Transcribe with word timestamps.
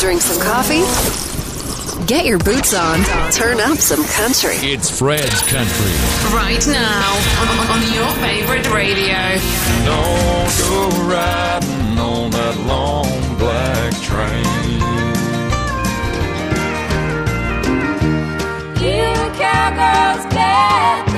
Drink 0.00 0.22
some 0.22 0.40
coffee? 0.40 0.80
Get 2.06 2.24
your 2.24 2.38
boots 2.38 2.72
on. 2.72 3.04
Turn 3.32 3.60
up 3.60 3.76
some 3.76 4.02
country. 4.02 4.56
It's 4.56 4.98
Fred's 4.98 5.42
Country. 5.42 5.92
Right 6.32 6.66
now 6.66 7.20
on, 7.38 7.48
on 7.68 7.82
your 7.92 8.10
favorite 8.24 8.66
radio. 8.72 9.36
Don't 9.84 10.58
go 10.58 10.88
riding 11.06 11.98
on 11.98 12.30
that 12.30 12.56
long 12.66 13.36
black 13.36 13.92
train. 14.00 14.40
You 18.80 19.12
cowgirls 19.36 20.24
get 20.32 21.09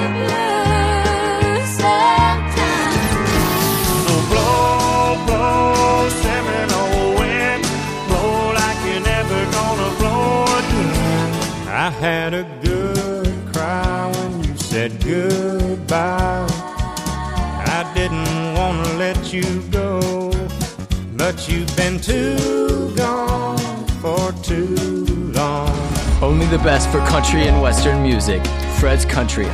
you 19.32 19.62
go, 19.70 20.30
but 21.16 21.48
you've 21.48 21.74
been 21.74 21.98
too 21.98 22.94
gone 22.94 23.86
for 24.02 24.32
too 24.42 25.06
long. 25.32 25.70
Only 26.20 26.46
the 26.46 26.58
best 26.58 26.90
for 26.90 26.98
country 27.06 27.48
and 27.48 27.62
western 27.62 28.02
music. 28.02 28.44
Fred's 28.78 29.04
Country. 29.04 29.46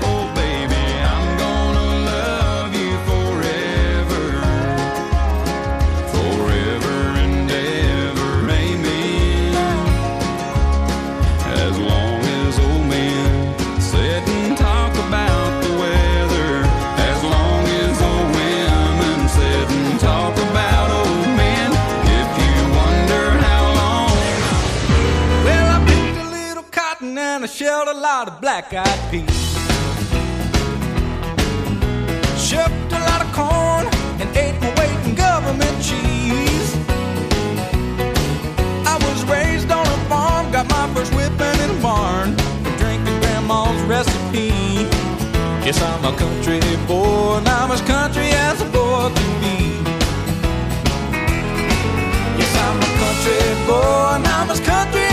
Shelled 27.88 27.96
a 27.96 28.00
lot 28.00 28.28
of 28.28 28.40
black-eyed 28.40 29.10
peas. 29.10 29.54
Shucked 32.38 32.92
a 32.92 33.00
lot 33.08 33.20
of 33.24 33.32
corn 33.32 33.86
and 34.20 34.36
ate 34.36 34.60
my 34.60 34.68
weight 34.78 35.06
in 35.06 35.14
government 35.14 35.76
cheese. 35.82 36.76
I 38.86 38.96
was 39.00 39.24
raised 39.24 39.70
on 39.70 39.86
a 39.86 39.98
farm, 40.08 40.50
got 40.52 40.68
my 40.68 40.92
first 40.94 41.14
whipping 41.14 41.60
in 41.64 41.70
a 41.70 41.82
barn, 41.82 42.36
from 42.62 42.76
drinking 42.76 43.20
grandma's 43.20 43.80
recipe. 43.82 44.52
Yes, 45.64 45.80
I'm 45.82 46.04
a 46.04 46.16
country 46.16 46.60
boy, 46.86 47.38
and 47.38 47.48
I'm 47.48 47.70
as 47.70 47.80
country 47.82 48.30
as 48.30 48.60
a 48.60 48.66
boy 48.66 49.10
can 49.14 49.32
be. 49.42 49.58
Yes, 52.38 52.52
I'm 52.64 52.78
a 52.78 52.90
country 53.02 53.66
boy, 53.66 54.14
and 54.16 54.26
I'm 54.26 54.50
as 54.50 54.60
country 54.60 55.07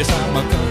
Yes, 0.00 0.08
I'm 0.12 0.34
a 0.34 0.50
country 0.50 0.69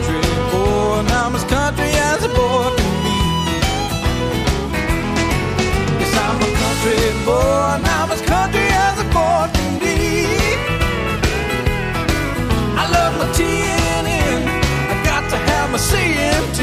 CMT. 15.88 16.60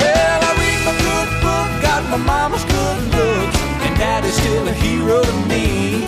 Well, 0.00 0.38
I 0.48 0.52
read 0.60 0.80
my 0.88 0.94
good 1.06 1.30
book, 1.44 1.68
got 1.82 2.02
my 2.10 2.16
mama's 2.16 2.64
good 2.64 2.98
looks, 3.16 3.58
and 3.84 3.94
daddy's 3.98 4.36
still 4.40 4.66
a 4.66 4.72
hero 4.72 5.22
to 5.22 5.34
me. 5.52 6.04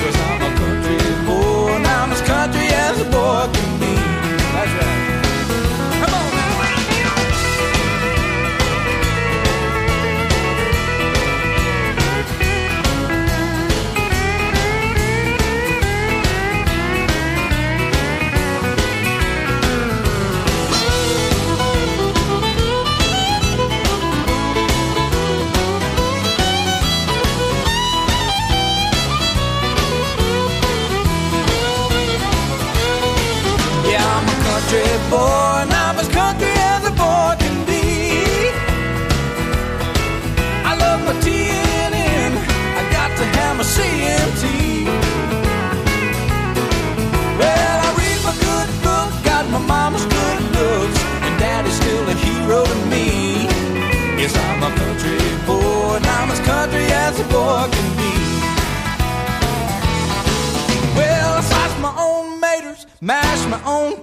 Cause 0.00 0.16
I'm 0.28 0.42
a 0.48 0.52
country 0.60 0.98
boy, 1.26 1.76
and 1.76 1.86
I'm 1.86 2.10
as 2.12 2.22
country 2.22 2.65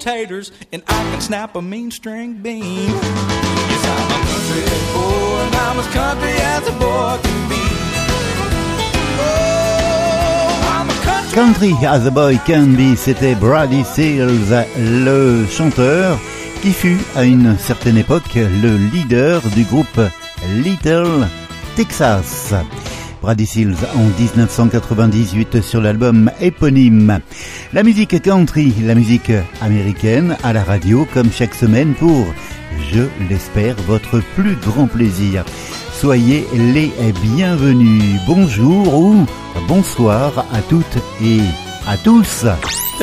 and 0.05 0.83
I 0.87 1.11
can 1.11 1.21
snap 1.21 1.55
a 1.55 1.61
mean 1.61 1.89
string 1.89 2.33
bean. 2.41 2.61
Yes, 2.63 3.85
I'm 3.85 4.11
a 4.11 4.19
country 4.27 4.63
boy, 4.93 5.39
and 5.45 5.55
I'm 5.55 5.79
as 5.79 5.87
country 5.93 6.35
as 6.55 6.67
a 6.67 6.71
boy 6.73 7.19
can 7.23 7.49
be. 7.49 7.63
Oh, 9.19 9.73
Country 11.33 11.73
as 11.85 12.05
a 12.05 12.11
Boy 12.11 12.37
Can 12.45 12.75
Be, 12.75 12.95
c'était 12.95 13.35
Brady 13.35 13.83
Seals, 13.83 14.65
le 14.77 15.47
chanteur 15.47 16.19
qui 16.61 16.71
fut 16.71 16.99
à 17.15 17.23
une 17.23 17.57
certaine 17.57 17.97
époque 17.97 18.35
le 18.35 18.77
leader 18.93 19.41
du 19.55 19.63
groupe 19.63 20.01
Little 20.63 21.27
Texas. 21.75 22.53
Brady 23.23 23.45
Seals 23.45 23.77
en 23.95 24.03
1998 24.19 25.61
sur 25.61 25.79
l'album 25.79 26.29
éponyme. 26.41 27.21
La 27.71 27.81
musique 27.81 28.21
country, 28.21 28.73
la 28.83 28.95
musique 28.95 29.31
américaine 29.61 30.35
à 30.43 30.51
la 30.51 30.61
radio 30.61 31.07
comme 31.13 31.31
chaque 31.31 31.55
semaine 31.55 31.93
pour, 31.93 32.25
je 32.91 33.03
l'espère, 33.29 33.77
votre 33.87 34.21
plus 34.35 34.57
grand 34.57 34.87
plaisir. 34.87 35.45
Soyez 35.93 36.45
les 36.53 36.91
bienvenus. 37.21 38.19
Bonjour 38.27 38.93
ou 38.93 39.25
bonsoir 39.69 40.45
à 40.51 40.61
toutes 40.61 40.97
et 41.23 41.39
à 41.87 41.95
tous. 41.95 42.45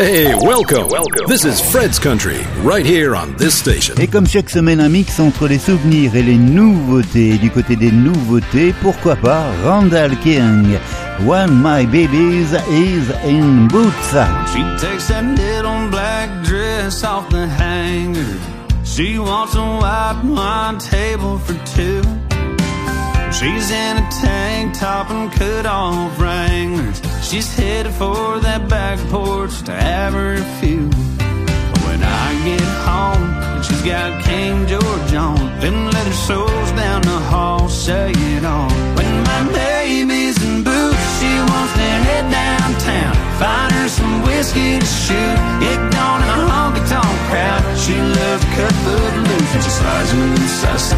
Hey, 0.00 0.34
welcome. 0.34 0.88
Welcome. 0.88 1.26
This 1.28 1.44
is 1.44 1.60
Fred's 1.60 1.98
Country, 1.98 2.38
right 2.62 2.86
here 2.86 3.14
on 3.14 3.36
this 3.36 3.54
station. 3.54 3.96
Et 4.00 4.06
comme 4.06 4.26
chaque 4.26 4.48
semaine, 4.48 4.80
un 4.80 4.88
mix 4.88 5.20
entre 5.20 5.46
les 5.46 5.58
souvenirs 5.58 6.16
et 6.16 6.22
les 6.22 6.38
nouveautés. 6.38 7.36
Du 7.36 7.50
côté 7.50 7.76
des 7.76 7.92
nouveautés, 7.92 8.72
pourquoi 8.80 9.14
pas 9.16 9.44
Randall 9.62 10.16
King. 10.20 10.78
When 11.26 11.50
My 11.62 11.84
Babies 11.84 12.54
is 12.70 13.10
in 13.26 13.68
Boots. 13.68 14.16
She 14.54 14.62
takes 14.78 15.08
that 15.08 15.22
little 15.36 15.90
black 15.90 16.30
dress 16.44 17.04
off 17.04 17.28
the 17.28 17.46
hanger. 17.46 18.38
She 18.86 19.18
wants 19.18 19.54
a 19.54 19.60
white 19.60 20.22
wine 20.24 20.78
table 20.78 21.36
for 21.36 21.52
two. 21.76 22.00
She's 23.32 23.70
in 23.70 23.98
a 23.98 24.08
tank 24.22 24.78
top 24.78 25.10
and 25.10 25.30
cut 25.30 25.66
off 25.66 26.18
wranglers. 26.18 27.02
She's 27.30 27.54
headed 27.54 27.92
for 27.92 28.40
that 28.40 28.68
back 28.68 28.98
porch 29.08 29.62
to 29.62 29.70
have 29.70 30.14
her 30.14 30.36
few. 30.58 30.88
But 30.88 31.80
when 31.86 32.02
I 32.02 32.28
get 32.44 32.60
home 32.88 33.22
and 33.54 33.64
she's 33.64 33.82
got 33.82 34.20
King 34.24 34.66
George 34.66 35.14
on, 35.14 35.38
them 35.60 35.90
leather 35.90 36.12
soles 36.12 36.72
down 36.72 37.02
the 37.02 37.20
hall 37.30 37.68
say 37.68 38.10
it 38.10 38.44
all. 38.44 38.68
When 38.96 39.22
my 39.22 39.52
baby's 39.52 40.19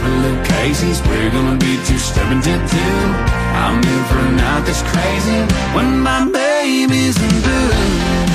little 0.09 0.45
Casey's. 0.45 1.01
We're 1.03 1.31
gonna 1.31 1.59
be 1.59 1.77
two 1.85 1.99
stepping 1.99 2.41
to 2.43 2.55
two. 2.73 2.97
I'm 3.63 3.79
in 3.79 4.05
for 4.11 4.19
a 4.19 4.33
night 4.33 4.65
that's 4.67 4.83
crazy 4.83 5.41
when 5.75 6.01
my 6.01 6.29
baby's 6.31 7.17
in 7.21 7.35
boots. 7.43 8.32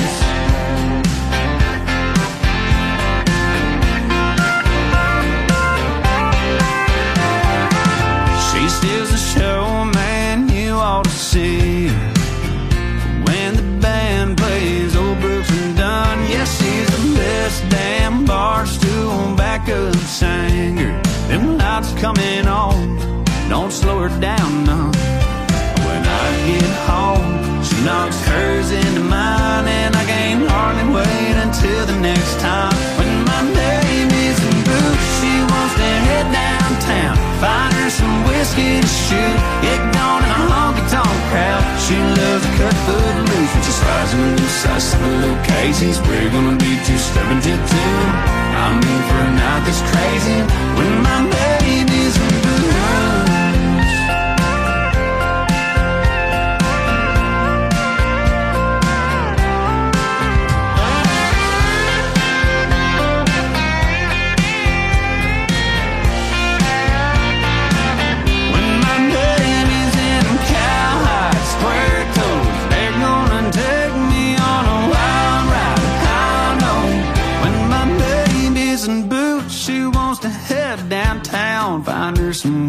Lights 21.78 22.00
coming 22.00 22.48
on, 22.48 23.24
don't 23.48 23.70
slow 23.70 24.00
her 24.00 24.20
down 24.20 24.64
none. 24.64 24.90
When 25.86 26.02
I 26.02 26.26
get 26.50 26.70
home, 26.90 27.62
she 27.62 27.76
knocks 27.84 28.18
hers 28.26 28.72
into 28.72 29.00
mine, 29.00 29.66
and 29.68 29.94
I 29.94 30.04
can't 30.04 30.50
hardly 30.50 30.86
wait 30.92 31.36
until 31.38 31.86
the 31.86 31.98
next 32.00 32.34
time. 32.40 32.74
When 32.98 33.12
my 33.30 33.42
baby's 33.54 34.38
in 34.42 34.58
boots, 34.66 35.06
she 35.20 35.32
wants 35.50 35.74
to 35.78 35.90
head 36.08 36.26
downtown, 36.34 37.14
find 37.38 37.72
her 37.74 37.90
some 37.90 38.16
whiskey 38.26 38.80
to 38.82 38.90
shoot, 39.06 39.38
get 39.62 39.78
gone 39.94 40.24
in 40.26 40.30
a 40.34 40.42
honky 40.50 40.84
tonk 40.90 41.18
crowd. 41.30 41.62
She 41.86 41.94
loves 41.94 42.42
to 42.42 42.50
cut 42.58 42.76
foot 42.86 43.14
loose, 43.30 43.54
and 43.54 43.64
she 43.64 43.70
slides 43.70 44.12
in 44.14 44.34
the 44.34 44.50
size 44.62 44.94
of 44.94 45.02
a 45.02 45.10
little 45.22 45.40
Casey's. 45.46 46.00
We're 46.02 46.30
gonna 46.30 46.58
be 46.58 46.74
two 46.86 46.98
stepping 46.98 47.40
to 47.46 47.54
two. 47.70 48.37
I'm 48.58 48.76
in 48.92 49.00
for 49.08 49.26
night 49.38 49.62
crazy 49.90 50.38
when 50.76 51.02
my 51.02 51.20
in 51.30 52.42
boots. 52.42 52.87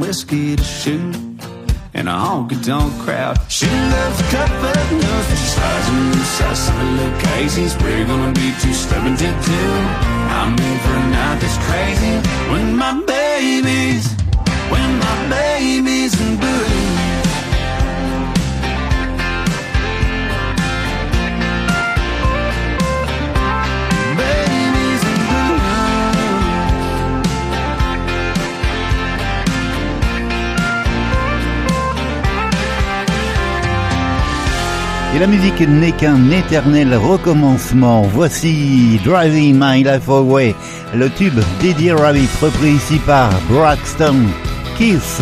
Whiskey 0.09 0.55
to 0.55 0.63
shoot. 0.63 1.15
In 1.93 2.07
a 2.07 2.17
honky 2.25 2.57
tonk 2.65 2.91
crowd, 3.03 3.37
she 3.47 3.67
loves 3.67 4.17
to 4.17 4.23
cut 4.33 4.49
foot 4.61 4.85
nose, 5.03 5.25
but 5.29 5.37
she 5.41 5.49
slides 5.55 5.87
in 5.89 6.09
the 6.17 6.25
size 6.35 6.69
of 6.69 6.99
a 7.05 7.09
Casey's. 7.21 7.73
We're 7.83 8.07
gonna 8.07 8.33
be 8.33 8.49
two 8.59 8.73
stepping 8.73 9.17
to 9.23 9.29
two. 9.47 9.71
I'm 10.39 10.53
in 10.67 10.77
for 10.83 10.95
a 11.03 11.05
night 11.15 11.37
that's 11.41 11.59
crazy. 11.67 12.13
When 12.51 12.75
my 12.75 12.93
baby's 13.13 14.05
when 14.73 14.89
my 15.05 15.15
baby's 15.29 16.19
in 16.19 16.37
boots. 16.41 17.08
La 35.19 35.27
musique 35.27 35.59
n'est 35.59 35.91
qu'un 35.91 36.31
éternel 36.31 36.95
recommencement. 36.95 38.03
Voici 38.03 38.99
Driving 39.03 39.59
My 39.59 39.83
Life 39.83 40.07
Away, 40.07 40.55
le 40.95 41.09
tube 41.09 41.39
d'Eddie 41.61 41.91
Rabbit 41.91 42.29
repris 42.41 42.71
ici 42.71 42.99
par 43.05 43.29
Braxton 43.49 44.15
Kiss. 44.77 45.21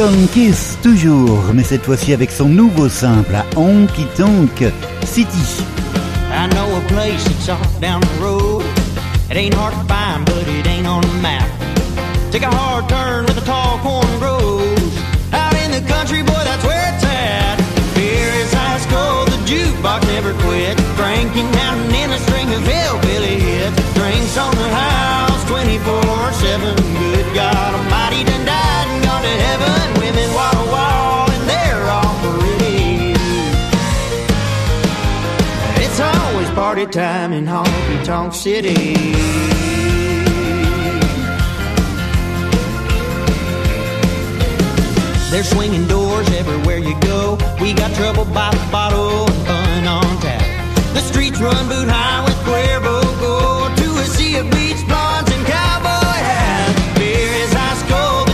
Braxton 0.00 0.28
Kiss 0.32 0.78
toujours, 0.82 1.42
mais 1.52 1.62
cette 1.62 1.84
fois-ci 1.84 2.14
avec 2.14 2.30
son 2.30 2.46
nouveau 2.46 2.88
simple 2.88 3.34
à 3.34 3.44
Honky 3.54 4.06
Tonk 4.16 4.64
City. 5.04 5.62
I 6.32 6.48
know 6.54 6.74
a 6.74 6.80
place 6.88 7.22
that's 7.24 7.50
off 7.50 7.80
down 7.82 8.00
the 8.00 8.22
road. 8.22 8.64
It 9.30 9.36
ain't 9.36 9.52
hard 9.52 9.74
to 9.74 9.84
find, 9.92 10.24
but 10.24 10.48
it 10.48 10.66
ain't 10.66 10.86
on 10.86 11.02
the 11.02 11.20
map. 11.20 11.46
Take 12.30 12.44
a 12.44 12.50
hard 12.50 12.88
turn 12.88 13.26
with 13.26 13.34
the 13.34 13.44
tall 13.44 13.78
corn 13.80 14.06
grows. 14.18 14.96
Out 15.34 15.54
in 15.56 15.70
the 15.70 15.86
country, 15.86 16.22
boy, 16.22 16.44
that's 16.44 16.64
party 36.86 36.92
time 36.92 37.32
in 37.32 37.44
Honky 37.44 38.04
Tonk 38.04 38.32
City. 38.32 38.94
They're 45.30 45.44
swinging 45.44 45.86
doors 45.86 46.28
everywhere 46.32 46.78
you 46.78 46.98
go. 47.00 47.38
We 47.60 47.72
got 47.72 47.94
trouble 47.94 48.24
by 48.26 48.50
the 48.50 48.68
bottle 48.70 49.26
and 49.26 49.46
fun 49.46 49.86
on 49.86 50.20
tap. 50.20 50.42
The 50.94 51.00
streets 51.00 51.40
run 51.40 51.68
boot 51.68 51.88
high 51.88 52.24
with 52.24 52.36
Cuervo 52.46 53.02
Gold 53.20 53.76
to 53.78 53.88
a 54.00 54.04
sea 54.04 54.36
of 54.36 54.50
beach 54.50 54.82
blondes 54.86 55.30
and 55.32 55.46
cowboy 55.46 56.18
hats. 56.30 56.98
Beer 56.98 57.32
is 57.44 57.52
high 57.52 57.76
school, 57.84 58.24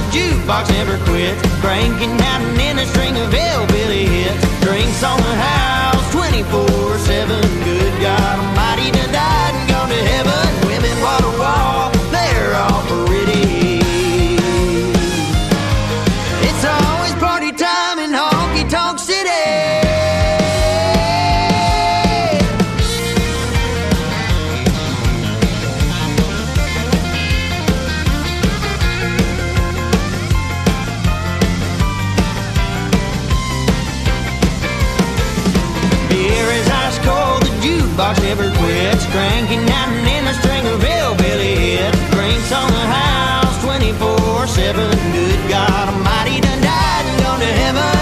never 0.71 0.99
quits. 1.05 1.41
Cranking 1.61 2.13
out 2.21 2.41
an 2.41 2.61
in 2.61 2.87
string 2.87 3.17
of 3.17 3.33
hillbilly 3.33 4.07
hits. 4.07 4.61
Drinks 4.61 5.03
on 5.03 5.19
the 5.19 5.35
house 5.35 5.96
quits. 38.59 39.05
Cranking 39.07 39.65
out 39.71 39.89
and 39.89 40.07
in 40.09 40.27
a 40.27 40.35
string 40.41 40.67
of 40.67 40.83
hillbilly 40.83 41.55
hits. 41.57 41.99
Drinks 42.11 42.53
on 42.53 42.69
the 42.71 42.87
house 42.99 43.57
24 43.65 44.47
7. 44.47 44.91
Good 45.13 45.43
God 45.49 45.89
Almighty, 45.89 46.41
done 46.41 46.61
died 46.63 47.05
and 47.07 47.19
gone 47.23 47.41
to 47.41 47.53
heaven. 47.63 47.97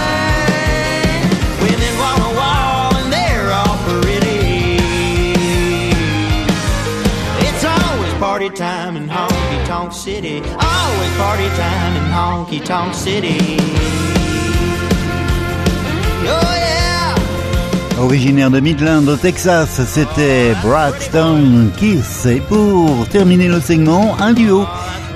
Women 1.63 1.95
wall 2.01 2.17
to 2.23 2.31
wall, 2.39 2.95
and 3.01 3.13
they're 3.13 3.51
all 3.53 3.77
pretty. 3.89 4.79
It's 7.47 7.65
always 7.65 8.15
party 8.15 8.51
time 8.51 8.97
in 8.97 9.09
Honky 9.09 9.67
Tonk 9.67 9.93
City. 9.93 10.39
Always 10.41 11.13
party 11.17 11.49
time 11.57 11.93
in 11.97 12.07
Honky 12.13 12.65
Tonk 12.65 12.95
City. 12.95 14.14
Originaire 18.15 18.49
de 18.49 18.61
Midland 18.61 19.09
au 19.09 19.17
Texas, 19.17 19.81
c'était 19.89 20.55
Braxton 20.63 21.69
Kiss. 21.77 22.27
Et 22.27 22.39
pour 22.39 23.09
terminer 23.09 23.49
le 23.49 23.61
segment, 23.61 24.15
un 24.21 24.33
duo. 24.33 24.67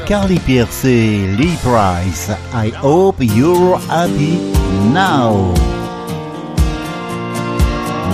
Carly 0.05 0.41
Pierce 0.41 0.85
et 0.85 1.29
Lee 1.39 1.57
Price. 1.63 2.29
I 2.53 2.73
hope 2.83 3.23
you're 3.23 3.79
happy 3.89 4.41
now. 4.93 5.55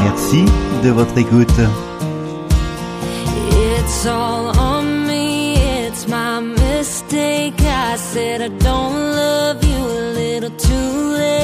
Merci 0.02 0.44
de 0.82 0.90
votre 0.90 1.16
écoute. 1.16 1.48
It's 3.78 4.04
all 4.04 4.52
on 4.58 5.06
me, 5.06 5.54
it's 5.86 6.06
my 6.06 6.42
mistake. 6.42 7.54
I 7.62 7.96
said 7.96 8.42
I 8.42 8.48
don't 8.48 9.14
love 9.16 9.64
you 9.64 9.78
a 9.78 10.12
little 10.12 10.50
too 10.50 11.14
late. 11.16 11.34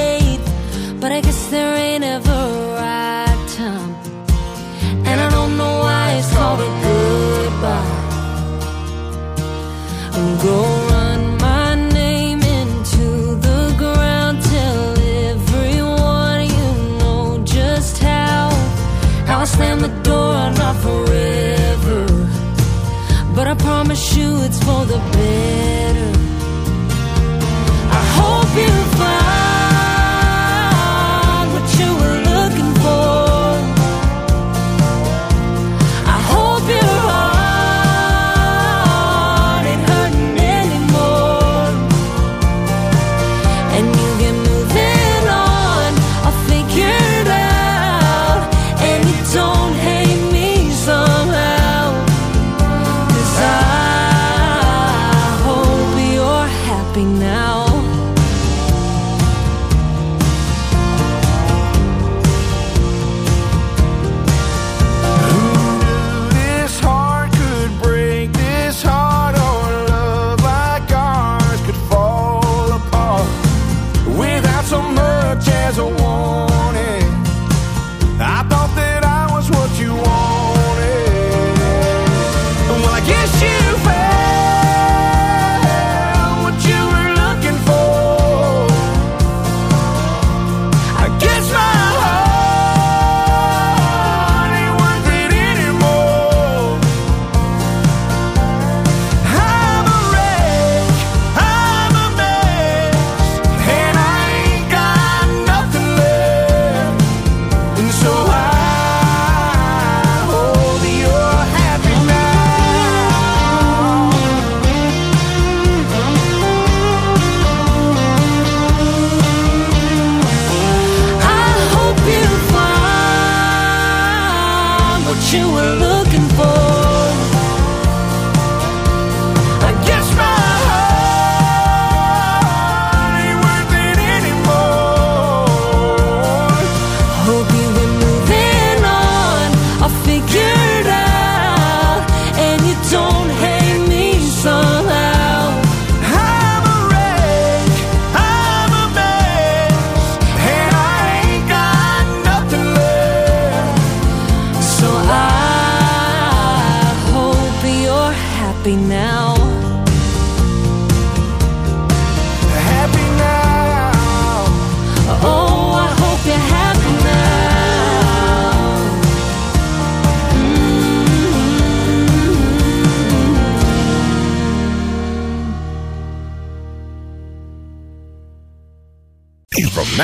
You 24.16 24.42
it's 24.42 24.58
for 24.64 24.84
the 24.86 24.98
better. 24.98 25.19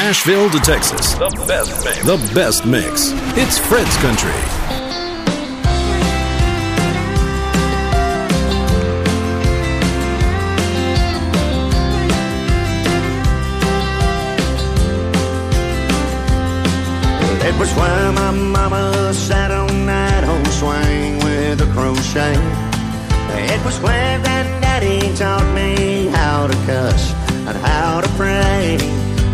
Nashville 0.06 0.48
to 0.50 0.60
Texas, 0.60 1.14
the 1.14 1.28
best 1.48 1.84
mix. 1.84 2.06
The 2.06 2.32
best 2.32 2.64
mix. 2.64 3.10
It's 3.36 3.58
Fred's 3.58 3.96
Country. 3.96 4.30
It 17.44 17.58
was 17.58 17.75
where 17.75 18.12
my 18.12 18.30
mama 18.30 19.12
sat 19.12 19.50
on 19.50 19.86
that 19.86 20.22
old 20.22 20.46
swing 20.52 21.16
with 21.25 21.60
a 21.62 21.72
crochet. 21.75 22.36
It 23.52 23.64
was 23.64 23.80
where 23.80 24.20
granddaddy 24.20 25.16
taught 25.16 25.52
me 25.52 26.06
how 26.06 26.46
to 26.46 26.54
cuss 26.64 27.12
and 27.48 27.56
how 27.58 28.00
did 28.02 28.10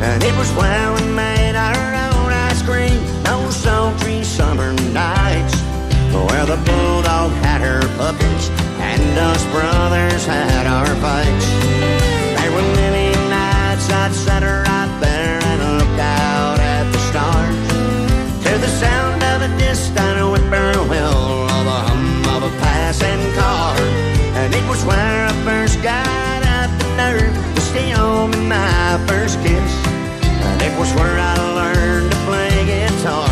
and 0.02 0.21
it 0.25 0.37
was 0.37 0.50
where 0.59 0.92
we 0.94 1.02
made 1.14 1.54
our 1.54 1.94
own 2.11 2.32
ice 2.32 2.61
cream. 2.62 2.99
Those 3.23 3.54
sultry 3.54 4.25
summer 4.25 4.73
nights. 4.90 5.54
Where 6.11 6.44
the 6.44 6.59
bulldog 6.66 7.30
had 7.47 7.61
her 7.62 7.80
puppies 7.97 8.50
And 8.82 9.16
us 9.16 9.42
brothers 9.54 10.26
had 10.26 10.66
our 10.66 10.90
fights. 10.99 11.47
There 12.37 12.50
were 12.50 12.68
many 12.82 13.14
nights 13.30 13.88
I'd 13.90 14.12
sat 14.12 14.42
right 14.42 14.92
there 15.00 15.38
And 15.40 15.78
look 15.78 15.99
out 16.00 16.59
at 16.59 16.85
the 16.90 16.99
stars. 17.09 17.56
To 18.44 18.59
the 18.59 18.73
sound 18.82 19.23
of 19.23 19.42
a 19.49 19.50
distant 19.56 20.18
whippoorwill 20.18 21.47
Or 21.47 21.62
the 21.62 21.78
hum 21.87 22.26
of 22.37 22.42
a 22.42 22.52
passing 22.59 23.23
car. 23.38 23.78
And 24.35 24.52
it 24.52 24.68
was 24.68 24.85
where 24.85 25.26
I 25.26 25.32
first 25.47 25.80
got 25.80 26.42
up 26.59 26.71
the 26.80 26.88
nerve 26.97 27.54
To 27.54 27.61
steal 27.61 28.28
my 28.50 28.99
first 29.06 29.38
kiss 29.47 29.81
was 30.78 30.92
where 30.94 31.18
I 31.18 31.34
learned 31.54 32.10
to 32.10 32.18
play 32.24 32.64
guitar 32.64 33.28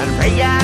and 0.00 0.10
play 0.16 0.61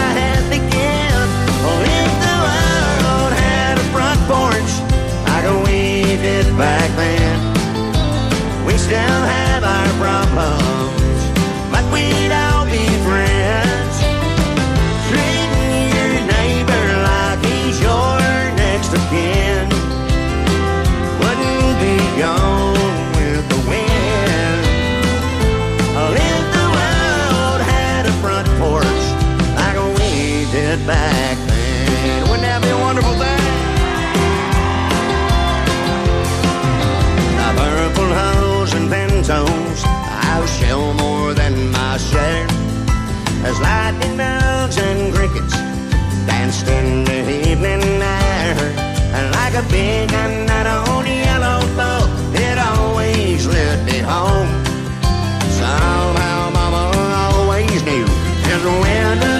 As 43.58 43.62
lightning 43.62 44.16
bugs 44.16 44.78
and 44.78 45.12
crickets 45.12 45.54
danced 46.26 46.68
in 46.68 47.04
the 47.04 47.50
evening 47.50 47.82
air, 47.82 48.56
and 49.14 49.34
like 49.34 49.54
a 49.54 49.68
big 49.68 50.12
and 50.12 50.48
that 50.48 50.66
old 50.86 51.06
yellow 51.06 51.60
boat, 51.74 52.08
it 52.34 52.58
always 52.58 53.46
lit 53.46 53.84
me 53.84 53.98
home. 53.98 54.48
Somehow 55.58 56.50
Mama 56.50 56.92
always 57.34 57.82
knew 57.82 58.06
just 58.46 58.64
when 58.64 59.37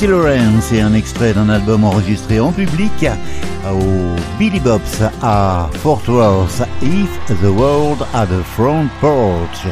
Tracy 0.00 0.12
Lawrence 0.12 0.72
est 0.72 0.80
un 0.80 0.94
extrait 0.94 1.34
d'un 1.34 1.50
album 1.50 1.84
enregistré 1.84 2.40
en 2.40 2.52
public 2.52 3.06
au 3.70 4.38
Billy 4.38 4.58
Bob's 4.58 5.02
à 5.20 5.68
Fort 5.74 6.00
Worth, 6.08 6.62
If 6.80 7.18
the 7.26 7.50
World 7.54 7.98
Had 8.14 8.32
a 8.32 8.42
Front 8.42 8.88
Porch. 9.02 9.66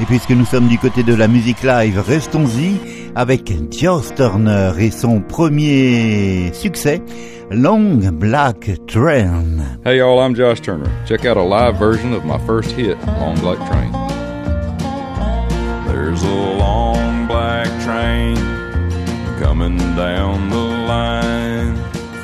Et 0.00 0.04
puisque 0.04 0.30
nous 0.30 0.44
sommes 0.44 0.68
du 0.68 0.78
côté 0.78 1.02
de 1.02 1.16
la 1.16 1.26
musique 1.26 1.64
live, 1.64 1.98
restons-y 1.98 2.76
avec 3.16 3.52
Joss 3.72 4.14
Turner 4.14 4.70
et 4.78 4.92
son 4.92 5.20
premier 5.20 6.52
succès, 6.52 7.02
Long 7.50 7.98
Black 8.12 8.70
Train. 8.86 9.64
Hey 9.84 9.98
y'all, 9.98 10.24
I'm 10.24 10.36
Josh 10.36 10.60
Turner. 10.60 10.90
Check 11.08 11.24
out 11.24 11.36
a 11.36 11.42
live 11.42 11.76
version 11.76 12.14
of 12.14 12.24
my 12.24 12.38
first 12.46 12.70
hit, 12.70 12.96
Long 13.18 13.34
Black 13.40 13.58
Train. 13.66 13.90
There's 15.88 16.22
a 16.22 16.56
long 16.56 17.26
black 17.26 17.66
train 17.82 18.61
coming 19.62 19.94
down 19.94 20.50
the 20.50 20.56
line, 20.56 21.76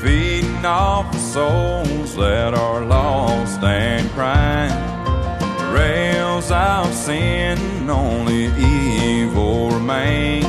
feeding 0.02 0.64
off 0.64 1.12
the 1.12 1.18
souls 1.18 2.16
that 2.16 2.52
are 2.52 2.84
lost 2.84 3.62
and 3.62 4.10
crying. 4.10 4.72
Rails 5.72 6.50
of 6.50 6.92
sin, 6.92 7.88
only 7.88 8.46
evil 8.56 9.70
remains. 9.70 10.46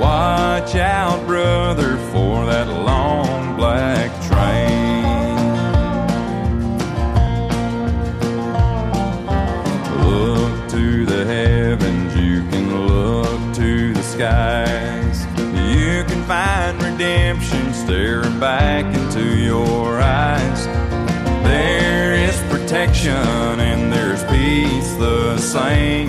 Watch 0.00 0.76
out, 0.76 1.26
brother, 1.26 1.98
for 2.10 2.46
that 2.46 2.68
long 2.68 3.31
staring 17.92 18.40
back 18.40 18.86
into 18.96 19.36
your 19.36 20.00
eyes. 20.00 20.64
There 21.44 22.14
is 22.14 22.40
protection 22.48 23.12
and 23.12 23.92
there's 23.92 24.24
peace 24.32 24.94
the 24.94 25.36
same. 25.36 26.06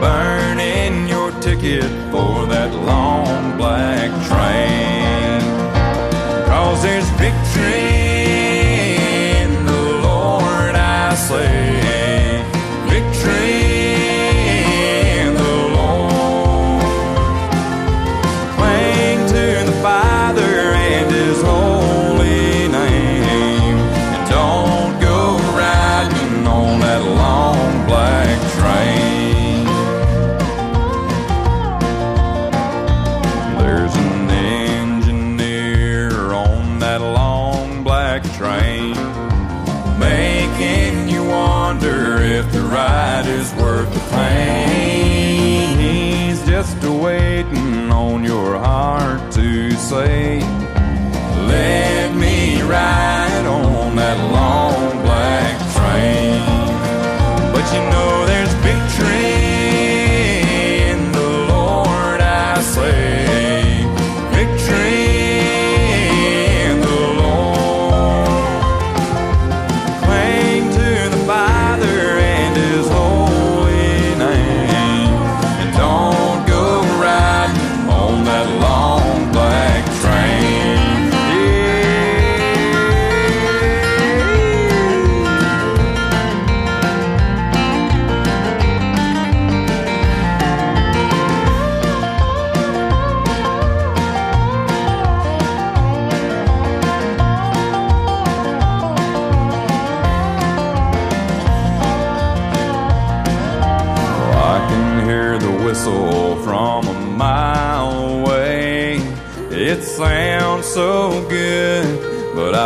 Burning 0.00 1.06
your 1.06 1.32
ticket 1.42 1.90
for 2.10 2.46
that 2.46 2.72
long 2.72 3.58
black 3.58 4.08
train. 4.30 5.40
Cause 6.46 6.82
there's 6.82 7.10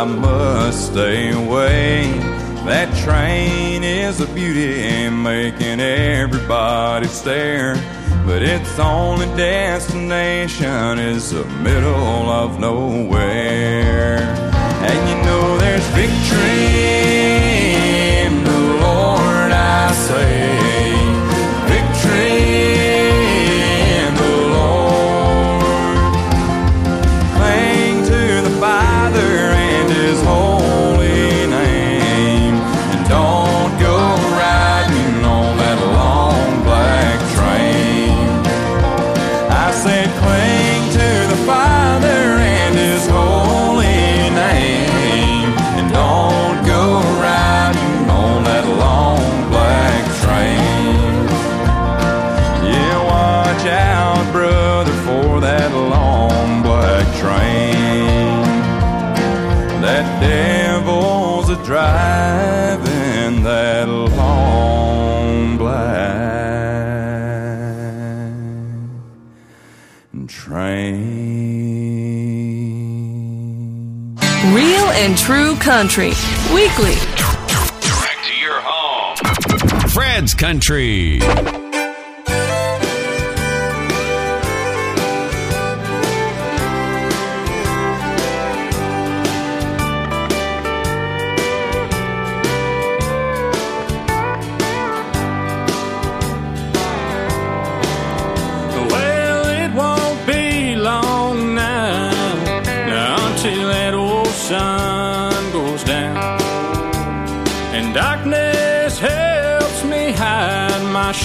must 0.07 0.91
stay 0.91 1.31
away. 1.31 2.11
That 2.65 2.89
train 3.03 3.83
is 3.83 4.21
a 4.21 4.27
beauty, 4.27 5.09
making 5.09 5.79
everybody 5.79 7.07
stare. 7.07 7.75
But 8.25 8.41
its 8.41 8.79
only 8.79 9.27
destination 9.37 10.97
is 10.99 11.31
the 11.31 11.45
middle 11.61 12.29
of 12.29 12.59
nowhere. 12.59 14.17
And 14.17 15.09
you 15.09 15.15
know 15.25 15.57
there's 15.59 15.85
victory 15.89 16.75
in 18.25 18.43
the 18.43 18.59
Lord, 18.81 19.51
I 19.51 19.91
say. 19.93 20.54
Devil's 60.19 61.49
a 61.49 61.55
driving 61.63 63.43
that 63.43 63.87
long 63.87 65.57
black 65.57 65.95
train. 70.27 71.75
Real 74.53 74.89
and 74.91 75.17
true 75.17 75.55
country. 75.55 76.13
Weekly. 76.53 76.95
Direct 77.81 78.25
to 78.25 78.35
your 78.39 78.61
home. 78.61 79.89
Fred's 79.89 80.33
Country. 80.33 81.19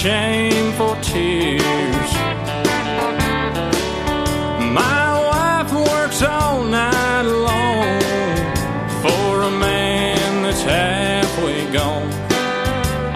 Shameful 0.01 0.95
tears. 1.03 2.11
My 4.73 5.07
wife 5.29 5.71
works 5.71 6.23
all 6.23 6.63
night 6.63 7.21
long 7.21 8.01
for 9.03 9.43
a 9.43 9.51
man 9.51 10.41
that's 10.41 10.63
halfway 10.63 11.71
gone. 11.71 12.09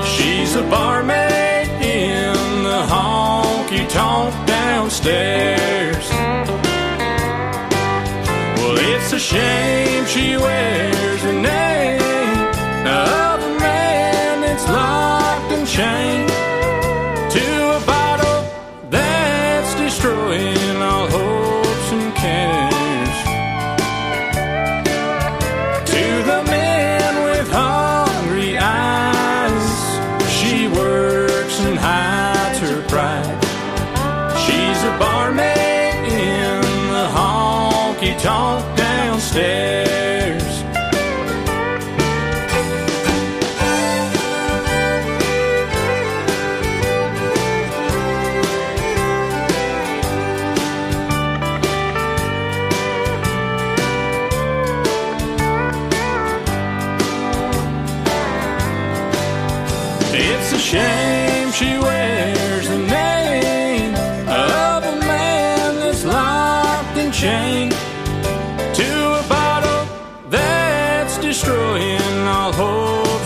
She's 0.06 0.56
a 0.56 0.62
barmaid 0.62 1.70
in 1.82 2.64
the 2.64 2.82
honky 2.94 3.90
tonk 3.90 4.36
downstairs. 4.46 6.08
Well, 8.60 8.78
it's 8.78 9.12
a 9.12 9.20
shame 9.20 10.06
she 10.06 10.38
wears 10.38 10.95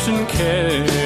and 0.09 0.98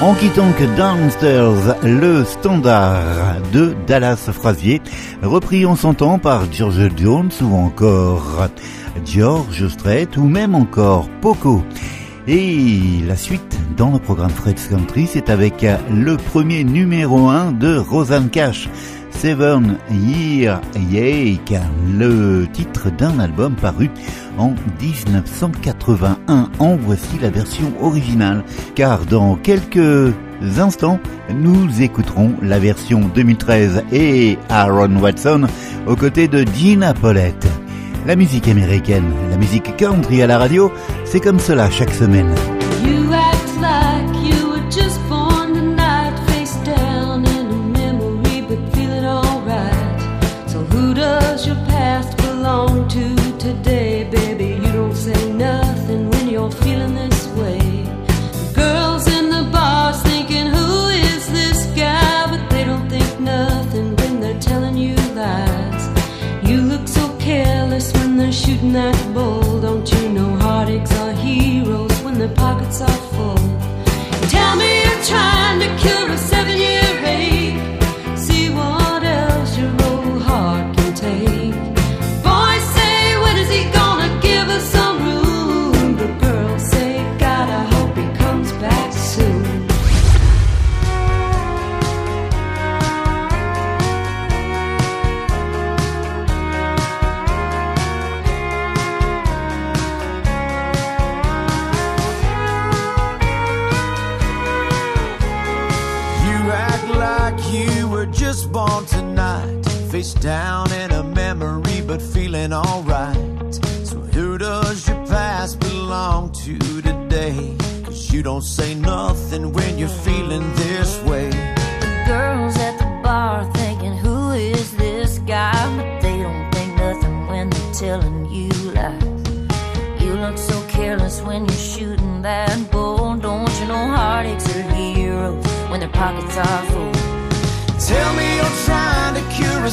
Honky 0.00 0.28
Tonk 0.30 0.62
Downstairs, 0.76 1.76
le 1.82 2.24
standard 2.24 3.40
de 3.52 3.74
Dallas 3.88 4.30
Frasier, 4.32 4.80
repris 5.24 5.66
en 5.66 5.74
son 5.74 5.92
temps 5.92 6.20
par 6.20 6.44
George 6.52 6.88
Jones 6.96 7.32
ou 7.42 7.56
encore 7.56 8.46
George 9.04 9.66
Strait 9.66 10.06
ou 10.16 10.22
même 10.22 10.54
encore 10.54 11.08
Poco. 11.20 11.64
Et 12.28 13.02
la 13.08 13.16
suite 13.16 13.58
dans 13.76 13.90
le 13.90 13.98
programme 13.98 14.30
Fred's 14.30 14.68
Country, 14.68 15.08
c'est 15.08 15.30
avec 15.30 15.66
le 15.92 16.16
premier 16.16 16.62
numéro 16.62 17.28
1 17.28 17.50
de 17.50 17.76
Rosanne 17.76 18.28
Cash, 18.28 18.68
Seven 19.18 19.76
Year 19.90 20.60
Yake, 20.92 21.60
le 21.98 22.46
titre 22.52 22.88
d'un 22.90 23.18
album 23.18 23.56
paru 23.56 23.90
en 24.38 24.54
1981. 24.80 26.48
En 26.60 26.76
voici 26.76 27.18
la 27.20 27.30
version 27.30 27.72
originale, 27.82 28.44
car 28.76 29.04
dans 29.06 29.34
quelques 29.34 30.14
instants, 30.56 31.00
nous 31.34 31.82
écouterons 31.82 32.32
la 32.42 32.60
version 32.60 33.10
2013 33.12 33.82
et 33.90 34.38
Aaron 34.50 34.94
Watson 35.00 35.48
aux 35.88 35.96
côtés 35.96 36.28
de 36.28 36.44
Gina 36.54 36.94
Paulette. 36.94 37.48
La 38.06 38.14
musique 38.14 38.46
américaine, 38.46 39.12
la 39.30 39.36
musique 39.36 39.76
country 39.76 40.22
à 40.22 40.28
la 40.28 40.38
radio, 40.38 40.72
c'est 41.04 41.20
comme 41.20 41.40
cela 41.40 41.68
chaque 41.70 41.92
semaine. 41.92 42.32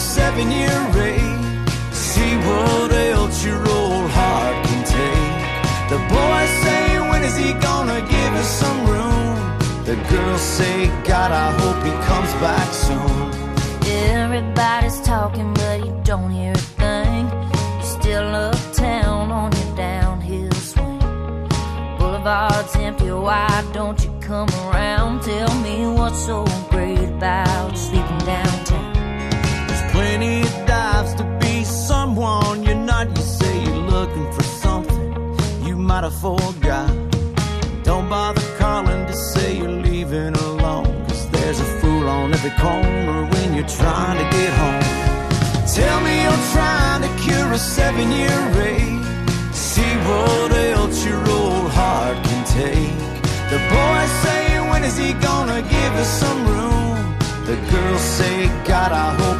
Seven 0.05 0.51
year 0.51 0.77
ache. 1.01 1.69
See 1.91 2.35
what 2.47 2.91
else 2.91 3.43
your 3.43 3.57
old 3.57 4.09
heart 4.11 4.57
can 4.67 4.81
take. 4.85 5.35
The 5.89 5.99
boys 6.13 6.51
say, 6.63 6.99
when 7.09 7.23
is 7.23 7.35
he 7.35 7.53
gonna 7.53 8.01
give 8.01 8.33
us 8.41 8.49
some 8.63 8.79
room? 8.85 9.35
The 9.89 9.95
girls 10.09 10.41
say, 10.41 10.87
God, 11.03 11.31
I 11.31 11.49
hope 11.59 11.79
he 11.89 11.93
comes 12.09 12.31
back 12.45 12.67
soon. 12.85 13.17
Everybody's 14.21 15.01
talking, 15.01 15.53
but 15.53 15.85
you 15.85 15.93
don't 16.03 16.31
hear 16.31 16.53
a 16.53 16.67
thing. 16.81 17.23
You're 17.79 17.91
still 17.99 18.29
uptown 18.47 19.31
on 19.31 19.51
your 19.59 19.75
downhill 19.75 20.51
swing. 20.51 20.99
Boulevard's 21.97 22.75
empty, 22.75 23.11
why 23.11 23.63
don't 23.73 23.99
you 24.03 24.11
come 24.21 24.49
around? 24.65 25.23
Tell 25.23 25.53
me 25.61 25.87
what's 25.97 26.25
so 26.25 26.45
great 26.69 26.99
about 26.99 27.77
sleeping 27.77 28.19
downtown. 28.19 28.84
Plenty 29.95 30.41
of 30.41 30.55
dives 30.67 31.13
to 31.15 31.23
be 31.39 31.63
someone 31.63 32.63
you're 32.63 32.83
not. 32.91 33.07
You 33.15 33.23
say 33.23 33.63
you're 33.63 33.87
looking 33.95 34.29
for 34.33 34.43
something 34.43 35.07
you 35.65 35.77
might 35.77 36.03
have 36.03 36.19
forgot. 36.19 36.91
Don't 37.83 38.09
bother 38.09 38.45
calling 38.57 39.05
to 39.05 39.13
say 39.13 39.57
you're 39.57 39.79
leaving 39.87 40.33
alone. 40.49 40.85
Cause 41.07 41.29
there's 41.29 41.61
a 41.61 41.69
fool 41.79 42.09
on 42.09 42.33
every 42.33 42.55
corner 42.63 43.19
when 43.31 43.55
you're 43.55 43.73
trying 43.81 44.17
to 44.21 44.27
get 44.35 44.51
home. 44.63 44.83
Tell 45.77 45.99
me 46.01 46.13
you're 46.25 46.45
trying 46.55 47.01
to 47.07 47.11
cure 47.23 47.53
a 47.53 47.57
seven 47.57 48.11
year 48.11 48.39
ache. 48.71 49.01
See 49.53 49.93
what 50.07 50.51
else 50.73 51.05
your 51.05 51.23
old 51.39 51.71
heart 51.71 52.17
can 52.27 52.41
take. 52.59 52.97
The 53.49 53.59
boys 53.71 54.11
say, 54.25 54.59
when 54.69 54.83
is 54.83 54.97
he 54.97 55.13
gonna 55.13 55.61
give 55.61 55.93
us 56.03 56.11
some 56.23 56.39
room? 56.47 56.75
The 57.45 57.55
girls 57.71 58.01
say, 58.01 58.47
God, 58.65 58.91
I 58.91 59.13
hope 59.21 59.34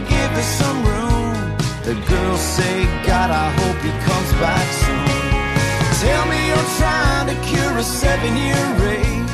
give 0.00 0.32
us 0.42 0.50
some 0.62 0.78
room? 0.84 1.34
The 1.84 1.94
girls 2.08 2.40
say, 2.40 2.84
God, 3.06 3.30
I 3.30 3.48
hope 3.60 3.78
he 3.82 3.92
comes 4.08 4.30
back 4.44 4.66
soon. 4.84 5.10
Tell 6.04 6.24
me 6.32 6.38
you're 6.48 6.70
trying 6.80 7.26
to 7.32 7.36
cure 7.48 7.76
a 7.78 7.82
seven 7.82 8.36
year 8.36 8.66
ache. 8.96 9.28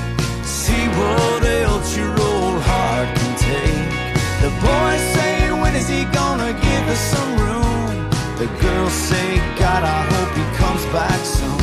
See 0.45 0.87
what 0.99 1.43
else 1.45 1.97
your 1.97 2.11
old 2.11 2.61
heart 2.63 3.09
can 3.19 3.33
take. 3.51 3.91
The 4.43 4.51
boys 4.67 5.03
say, 5.17 5.53
when 5.53 5.75
is 5.75 5.89
he 5.89 6.05
gonna 6.21 6.53
give 6.53 6.85
us 6.95 7.03
some 7.15 7.33
room? 7.45 8.11
The 8.39 8.49
girls 8.63 8.93
say, 8.93 9.37
God, 9.59 9.83
I 9.85 10.01
hope 10.13 10.33
he 10.41 10.45
comes 10.57 10.85
back 10.93 11.21
soon. 11.25 11.56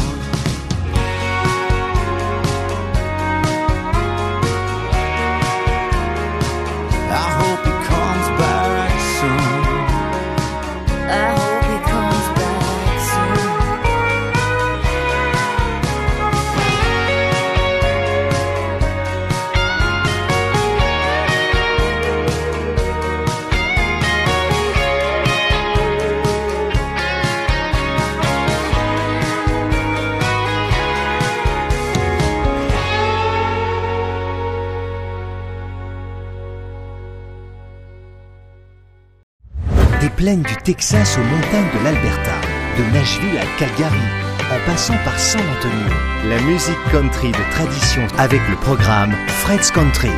Plaines 40.24 40.42
du 40.44 40.56
Texas 40.64 41.18
aux 41.18 41.36
montagnes 41.36 41.68
de 41.78 41.84
l'Alberta, 41.84 42.40
de 42.78 42.94
Nashville 42.94 43.38
à 43.38 43.60
Calgary, 43.60 44.08
en 44.40 44.66
passant 44.66 44.96
par 45.04 45.20
San 45.20 45.42
Antonio, 45.42 45.94
la 46.30 46.42
musique 46.44 46.78
country 46.94 47.34
de 47.34 47.52
tradition 47.52 48.08
avec 48.18 48.40
le 48.50 48.56
programme 48.56 49.12
Fred's 49.28 49.70
Country. 49.70 50.12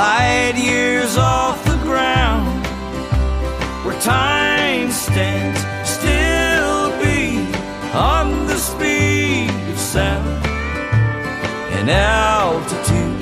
Light 0.00 0.56
years 0.56 1.18
off 1.18 1.62
the 1.66 1.76
ground 1.88 2.48
where 3.84 4.00
time 4.00 4.90
stands 4.90 5.60
still 5.96 6.88
be 7.04 7.20
on 7.92 8.46
the 8.46 8.56
speed 8.56 9.50
of 9.72 9.78
sound 9.78 10.46
and 11.76 11.90
altitude. 11.90 13.20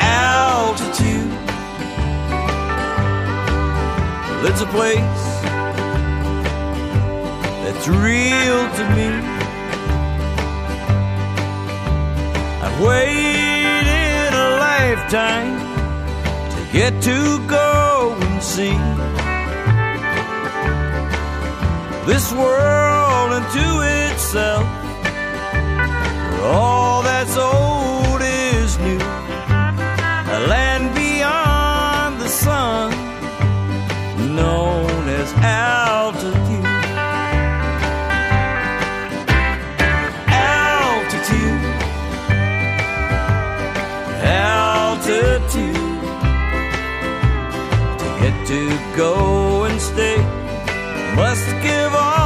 Altitude. 0.00 1.32
It's 4.48 4.62
a 4.68 4.70
place 4.78 5.26
that's 7.62 7.86
real 7.86 8.60
to 8.78 8.84
me. 8.96 9.08
I've 12.64 12.80
waited 12.80 13.17
lifetime 15.12 15.58
to 16.50 16.72
get 16.72 17.02
to 17.02 17.46
go 17.46 18.16
and 18.20 18.42
see 18.42 18.76
this 22.06 22.32
world 22.32 23.32
into 23.32 23.80
itself, 24.12 24.66
all 26.42 27.02
that's 27.02 27.36
old 27.36 27.77
must 51.18 51.50
give 51.62 51.92
all 51.96 52.17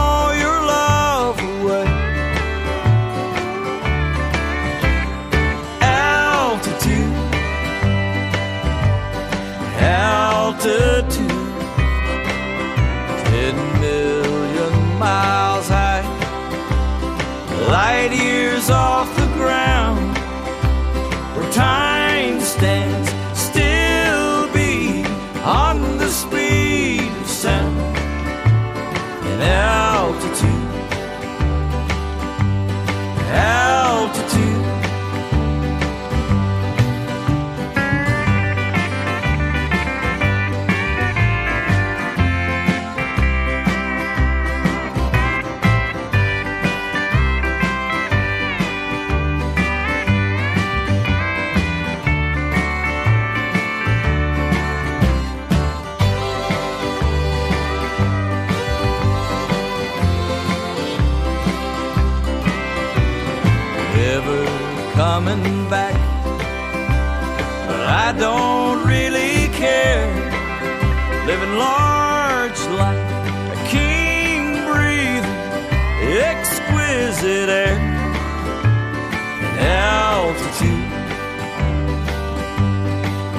altitude, 79.61 80.91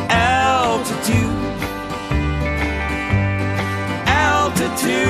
altitude, 0.09 1.27
altitude. 4.07 5.03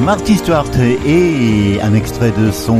Marty 0.00 0.36
Stewart 0.36 0.70
et 1.06 1.80
un 1.82 1.94
extrait 1.94 2.32
de 2.32 2.50
son 2.50 2.78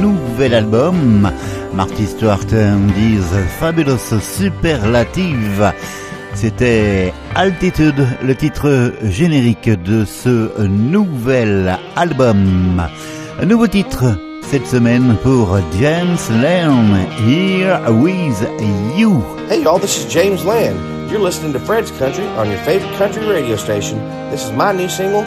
nouvel 0.00 0.54
album. 0.54 1.30
Marty 1.72 2.06
Stewart 2.06 2.52
and 2.52 2.90
his 2.96 3.24
Fabulous 3.58 4.14
Superlative. 4.20 5.72
C'était 6.34 7.14
Altitude, 7.38 8.06
le 8.22 8.34
titre 8.34 8.94
générique 9.02 9.68
de 9.68 10.06
ce 10.06 10.66
nouvel 10.66 11.78
album. 11.94 12.82
Un 13.38 13.44
nouveau 13.44 13.66
titre 13.66 14.04
cette 14.40 14.66
semaine 14.66 15.18
pour 15.22 15.58
James 15.78 16.16
Lane, 16.40 17.06
Here 17.28 17.78
With 17.90 18.42
You. 18.96 19.22
Hey 19.50 19.60
y'all, 19.60 19.78
this 19.78 19.98
is 19.98 20.10
James 20.10 20.46
Land. 20.46 20.78
You're 21.10 21.20
listening 21.20 21.52
to 21.52 21.58
Fred's 21.58 21.90
Country 21.98 22.24
on 22.38 22.48
your 22.48 22.58
favorite 22.60 22.96
country 22.96 23.22
radio 23.26 23.56
station. 23.56 23.98
This 24.30 24.42
is 24.42 24.52
my 24.52 24.72
new 24.72 24.88
single. 24.88 25.24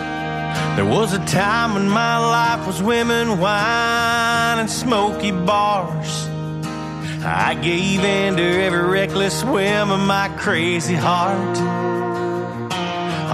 There 0.76 0.86
was 0.86 1.14
a 1.14 1.24
time 1.28 1.76
when 1.76 1.88
my 1.88 2.18
life 2.18 2.66
was 2.66 2.82
women, 2.82 3.38
wine, 3.38 4.58
and 4.58 4.68
smoky 4.68 5.30
bars. 5.30 6.28
I 7.24 7.54
gave 7.62 8.04
in 8.04 8.36
to 8.38 8.64
every 8.64 8.82
reckless 8.82 9.44
whim 9.44 9.92
of 9.92 10.00
my 10.00 10.30
crazy 10.40 10.96
heart. 10.96 11.89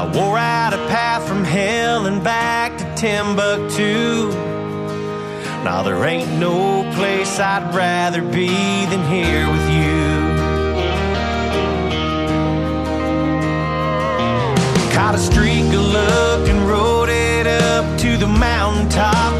I 0.05 0.07
wore 0.15 0.37
out 0.37 0.71
a 0.71 0.77
path 0.87 1.27
from 1.27 1.43
hell 1.43 2.05
and 2.05 2.23
back 2.23 2.77
to 2.77 2.85
Timbuktu. 2.93 4.29
Now 5.63 5.81
there 5.81 6.05
ain't 6.05 6.31
no 6.39 6.83
place 6.93 7.39
I'd 7.39 7.73
rather 7.73 8.21
be 8.21 8.85
than 8.85 9.03
here 9.09 9.49
with 9.49 9.67
you. 9.77 10.05
Caught 14.93 15.15
a 15.15 15.17
streak 15.17 15.65
of 15.73 15.85
luck 15.97 16.49
and 16.49 16.69
rode 16.69 17.09
it 17.09 17.47
up 17.47 17.99
to 18.01 18.15
the 18.15 18.27
mountaintop. 18.27 19.33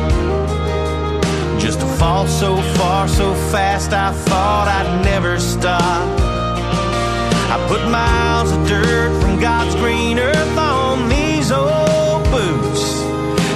Just 1.62 1.80
to 1.82 1.86
fall 1.86 2.26
so 2.26 2.60
far, 2.74 3.08
so 3.08 3.36
fast, 3.52 3.94
I 3.94 4.12
thought 4.12 4.68
I'd 4.68 5.06
never 5.06 5.40
stop. 5.40 6.25
I 7.54 7.66
put 7.68 7.82
miles 7.90 8.52
of 8.52 8.68
dirt 8.68 9.22
from 9.22 9.40
God's 9.40 9.76
green 9.76 10.20
earth 10.20 10.58
on 10.58 11.10
these 11.10 11.52
old 11.52 12.24
boots. 12.32 13.02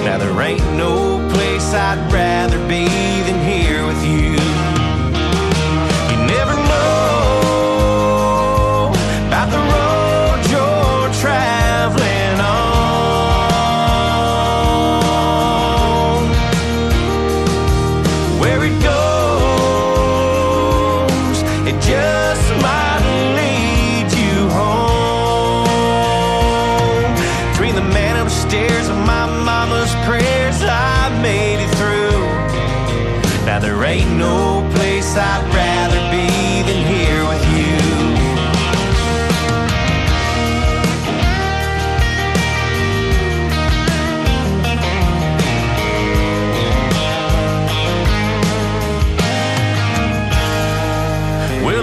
Now 0.06 0.18
there 0.18 0.42
ain't 0.42 0.64
no 0.78 1.28
place 1.34 1.74
I'd 1.74 2.12
rather 2.12 2.60
be 2.68 2.99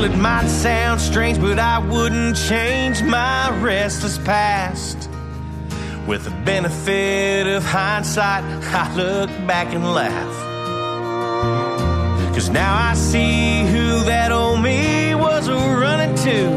it 0.07 0.17
might 0.19 0.47
sound 0.47 1.01
strange, 1.01 1.41
but 1.41 1.59
I 1.59 1.79
wouldn't 1.79 2.37
change 2.37 3.03
my 3.03 3.51
restless 3.61 4.19
past. 4.19 5.11
With 6.07 6.25
the 6.25 6.31
benefit 6.45 7.49
of 7.49 7.65
hindsight, 7.65 8.45
I 8.73 8.95
look 8.95 9.29
back 9.49 9.75
and 9.75 9.85
laugh. 9.85 10.37
Cause 12.35 12.51
now 12.51 12.91
I 12.91 12.95
see 12.95 13.65
who 13.67 14.05
that 14.05 14.31
old 14.31 14.63
me 14.63 15.15
was 15.17 15.49
running 15.49 16.15
to. 16.27 16.51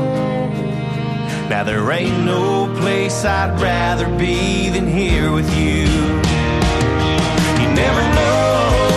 Now 1.49 1.63
there 1.63 1.91
ain't 1.91 2.25
no 2.25 2.71
place 2.79 3.25
I'd 3.25 3.59
rather 3.59 4.05
be 4.17 4.69
than 4.69 4.87
here 4.87 5.31
with 5.31 5.49
you. 5.57 5.85
You 7.61 7.67
never 7.73 8.01
know 8.15 8.88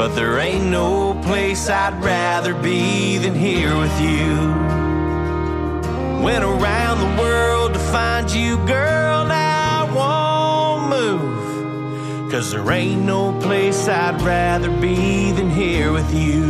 But 0.00 0.14
there 0.14 0.38
ain't 0.38 0.64
no 0.64 1.12
place 1.24 1.68
I'd 1.68 2.02
rather 2.02 2.54
be 2.54 3.18
than 3.18 3.34
here 3.34 3.76
with 3.76 4.00
you. 4.00 4.34
Went 6.24 6.42
around 6.42 7.00
the 7.00 7.22
world 7.22 7.74
to 7.74 7.78
find 7.78 8.30
you, 8.30 8.56
girl, 8.66 9.26
now 9.26 9.84
I 9.84 9.92
won't 9.92 10.88
move. 10.88 12.32
Cause 12.32 12.50
there 12.50 12.70
ain't 12.72 13.02
no 13.02 13.38
place 13.40 13.88
I'd 13.88 14.22
rather 14.22 14.70
be 14.70 15.32
than 15.32 15.50
here 15.50 15.92
with 15.92 16.10
you. 16.14 16.46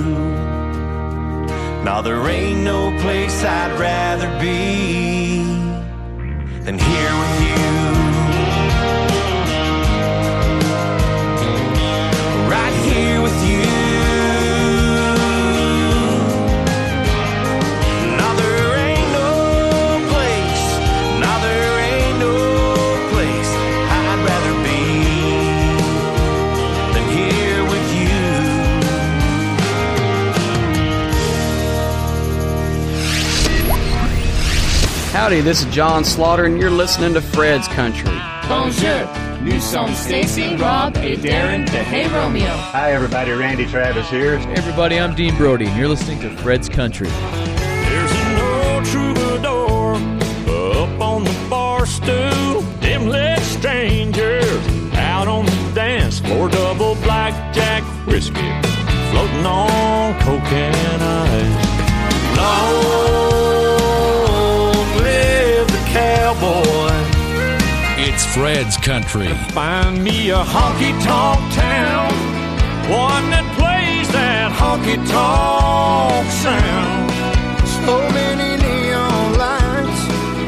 No, 1.82 2.02
there 2.04 2.24
ain't 2.28 2.60
no 2.60 2.96
place 3.00 3.42
I'd 3.42 3.76
rather 3.80 4.28
be 4.38 5.42
than 6.62 6.78
here 6.78 7.18
with 7.18 7.42
you. 7.48 8.09
Howdy, 35.30 35.42
this 35.42 35.62
is 35.62 35.72
John 35.72 36.04
Slaughter, 36.04 36.46
and 36.46 36.58
you're 36.58 36.72
listening 36.72 37.14
to 37.14 37.20
Fred's 37.20 37.68
Country. 37.68 38.10
Bonjour. 38.48 39.06
Nous 39.44 39.60
sommes 39.60 39.96
Stacy, 39.96 40.56
Rob, 40.56 40.96
et 40.96 41.18
Darren 41.18 41.64
de 41.66 41.84
Hey 41.84 42.08
Romeo. 42.08 42.48
Hi, 42.48 42.90
everybody. 42.90 43.30
Randy 43.30 43.64
Travis 43.64 44.10
here. 44.10 44.38
Hey, 44.38 44.54
everybody. 44.54 44.98
I'm 44.98 45.14
Dean 45.14 45.36
Brody, 45.36 45.66
and 45.66 45.78
you're 45.78 45.86
listening 45.86 46.18
to 46.22 46.36
Fred's 46.38 46.68
Country. 46.68 47.06
There's 47.06 48.10
an 48.10 48.40
old 48.40 48.84
troubadour 48.86 49.94
up 50.82 51.00
on 51.00 51.22
the 51.22 51.46
bar 51.48 51.86
stool. 51.86 52.62
Them 52.80 53.06
leg 53.06 53.38
strangers 53.38 54.66
out 54.94 55.28
on 55.28 55.46
the 55.46 55.72
dance 55.76 56.18
floor. 56.18 56.48
Double 56.48 56.96
blackjack 57.04 57.84
whiskey 58.08 58.50
floating 59.12 59.46
on 59.46 60.12
cocaine 60.22 61.00
ice. 61.00 62.36
Long 62.36 62.74
live 62.82 63.12
the 63.12 63.29
cowboy. 65.92 66.94
It's 67.98 68.24
Fred's 68.34 68.76
Country. 68.76 69.28
Find 69.52 70.02
me 70.02 70.30
a 70.30 70.42
honky 70.54 70.92
tonk 71.04 71.40
town, 71.52 72.12
one 72.88 73.26
that 73.34 73.46
plays 73.58 74.08
that 74.12 74.52
honky 74.52 74.96
tonk 75.10 76.26
sound. 76.44 77.10
So 77.84 77.96
many 78.18 78.50
neon 78.62 79.28
lights, 79.44 80.02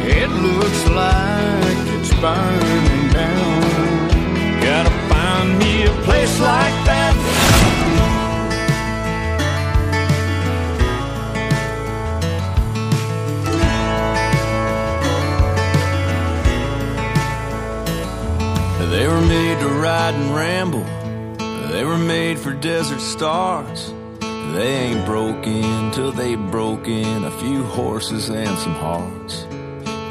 it 0.07 0.31
looks 0.31 0.83
like 1.03 1.87
it's 1.97 2.13
burning 2.23 3.13
down. 3.13 4.63
Gotta 4.63 4.95
find 5.11 5.59
me 5.59 5.87
a 5.87 5.95
place 6.07 6.41
like 6.41 6.77
that. 6.87 7.42
They 19.03 19.09
were 19.09 19.21
made 19.21 19.59
to 19.59 19.67
ride 19.67 20.15
and 20.15 20.33
ramble. 20.33 20.85
They 21.73 21.85
were 21.85 21.99
made 21.99 22.39
for 22.39 22.53
desert 22.53 23.01
stars. 23.01 23.93
They 24.21 24.75
ain't 24.85 25.05
broken 25.05 25.91
till 25.91 26.13
they 26.13 26.37
broken 26.37 27.25
a 27.25 27.33
few 27.33 27.65
horses 27.65 28.29
and 28.29 28.57
some 28.57 28.75
hearts. 28.75 29.45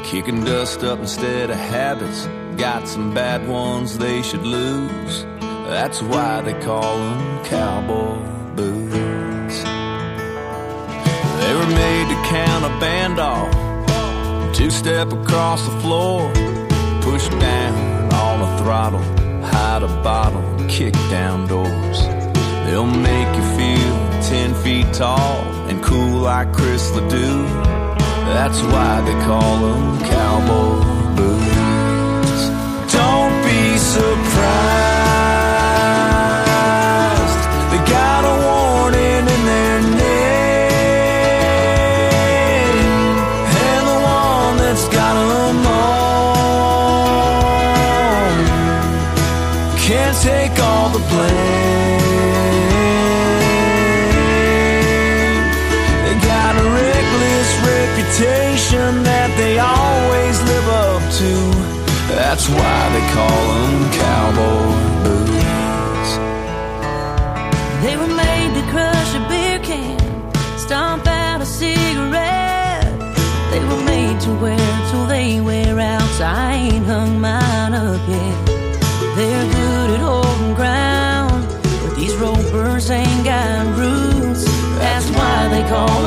Kicking 0.04 0.44
dust 0.44 0.84
up 0.84 0.98
instead 0.98 1.48
of 1.48 1.56
habits. 1.56 2.26
Got 2.58 2.86
some 2.86 3.14
bad 3.14 3.48
ones 3.48 3.96
they 3.96 4.20
should 4.20 4.44
lose. 4.44 5.24
That's 5.40 6.02
why 6.02 6.42
they 6.42 6.60
call 6.60 6.98
them 6.98 7.44
cowboy 7.46 8.18
boots. 8.56 9.62
They 11.40 11.54
were 11.54 11.72
made 11.82 12.08
to 12.10 12.28
count 12.28 12.66
a 12.66 12.78
band 12.78 13.18
off. 13.18 14.54
Two 14.54 14.68
step 14.68 15.10
across 15.14 15.64
the 15.64 15.80
floor. 15.80 16.30
Push 17.00 17.30
down 17.40 17.91
the 18.42 18.56
throttle. 18.58 19.02
Hide 19.42 19.82
a 19.82 19.92
bottle. 20.02 20.42
Kick 20.68 20.94
down 21.10 21.46
doors. 21.46 21.98
They'll 22.64 22.94
make 23.10 23.30
you 23.38 23.46
feel 23.58 23.94
ten 24.30 24.54
feet 24.62 24.92
tall 24.92 25.34
and 25.68 25.82
cool 25.82 26.20
like 26.20 26.52
Chris 26.52 26.90
Ledoux. 26.96 27.42
That's 28.34 28.60
why 28.72 29.00
they 29.06 29.16
call 29.28 29.54
them 29.66 29.98
cowboy 30.12 30.76
boots. 31.16 32.40
Don't 32.96 33.34
be 33.48 33.78
surprised. 33.78 34.41
Why 62.58 62.80
they 62.94 63.04
call 63.16 63.42
them 63.54 63.76
cowboy 64.00 64.82
boots. 65.04 66.10
They 67.84 67.96
were 67.96 68.14
made 68.24 68.50
to 68.58 68.62
crush 68.72 69.10
a 69.14 69.22
beer 69.28 69.58
can, 69.68 69.98
stomp 70.58 71.06
out 71.06 71.40
a 71.40 71.46
cigarette. 71.46 72.90
They 73.50 73.60
were 73.60 73.84
made 73.84 74.20
to 74.20 74.32
wear 74.42 74.70
till 74.90 75.06
they 75.06 75.40
wear 75.40 75.78
out. 75.78 76.08
So 76.18 76.24
I 76.24 76.52
ain't 76.54 76.86
hung 76.86 77.20
mine 77.20 77.74
up 77.74 78.02
yet. 78.08 78.46
They're 79.16 79.48
good 79.52 79.90
at 79.96 80.00
holding 80.00 80.54
ground, 80.54 81.46
but 81.82 81.96
these 81.96 82.14
ropers 82.16 82.90
ain't 82.90 83.24
got 83.24 83.66
roots. 83.78 84.44
That's 84.78 85.08
why 85.10 85.48
they 85.48 85.62
call 85.68 86.01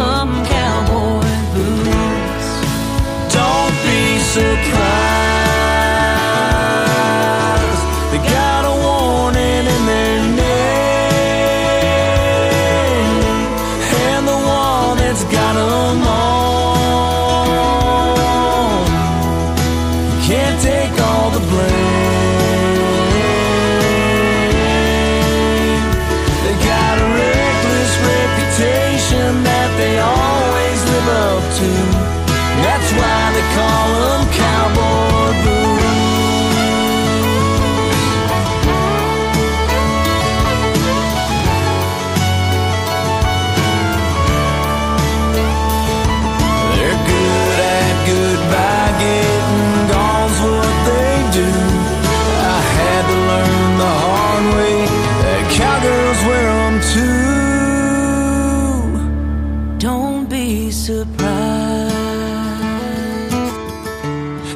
surprised. 60.86 61.96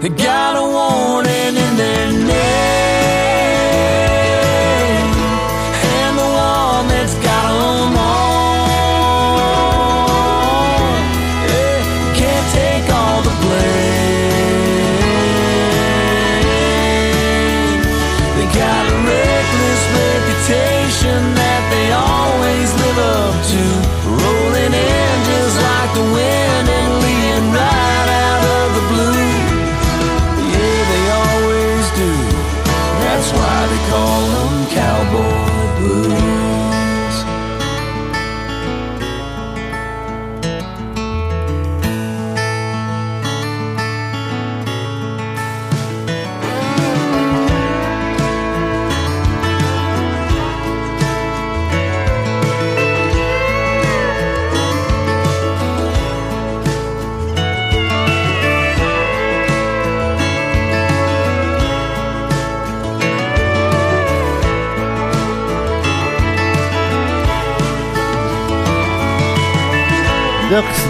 They 0.04 0.10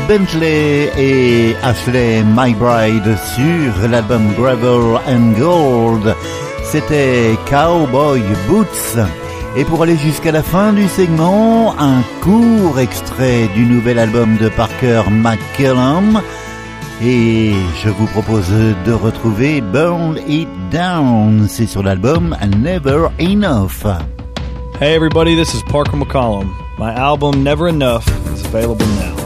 Bentley 0.10 0.89
et 0.97 1.55
Ashley 1.62 2.24
MyBride 2.24 3.16
sur 3.36 3.88
l'album 3.88 4.34
Gravel 4.36 4.97
and 5.07 5.34
Gold. 5.38 6.16
C'était 6.64 7.38
Cowboy 7.47 8.24
Boots. 8.47 8.97
Et 9.55 9.64
pour 9.66 9.84
aller 9.84 9.97
jusqu'à 9.97 10.32
la 10.32 10.41
fin 10.41 10.74
du 10.74 10.88
segment, 10.88 11.76
un 11.78 12.01
court 12.24 12.80
extrait 12.80 13.49
du 13.53 13.66
nouvel 13.66 13.99
album 13.99 14.36
de 14.38 14.49
Parker 14.49 15.03
McCallum. 15.12 16.20
Et 17.03 17.53
je 17.84 17.89
vous 17.89 18.07
propose 18.07 18.49
de 18.88 18.91
retrouver 18.91 19.62
Burn 19.62 20.18
It 20.28 20.49
Down. 20.72 21.45
C'est 21.47 21.68
sur 21.68 21.84
l'album 21.84 22.36
Never 22.57 23.10
Enough. 23.20 23.86
Hey 24.82 24.95
everybody, 24.95 25.36
this 25.36 25.53
is 25.53 25.62
Parker 25.72 25.97
McCollum. 25.97 26.49
My 26.80 26.95
album 26.95 27.43
Never 27.43 27.70
Enough 27.70 28.07
is 28.34 28.43
available 28.43 28.88
now. 28.88 29.18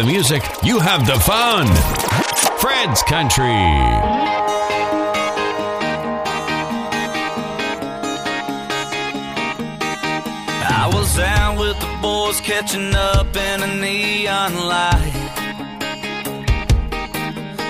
The 0.00 0.06
music, 0.06 0.42
you 0.62 0.78
have 0.78 1.06
the 1.06 1.18
fun. 1.20 1.66
Fred's 2.58 3.02
Country. 3.02 3.44
I 10.62 10.90
was 10.92 11.18
out 11.18 11.58
with 11.58 11.78
the 11.80 11.98
boys 12.00 12.40
catching 12.40 12.94
up 12.94 13.36
in 13.36 13.62
a 13.62 13.66
neon 13.80 14.54
light. 14.54 15.16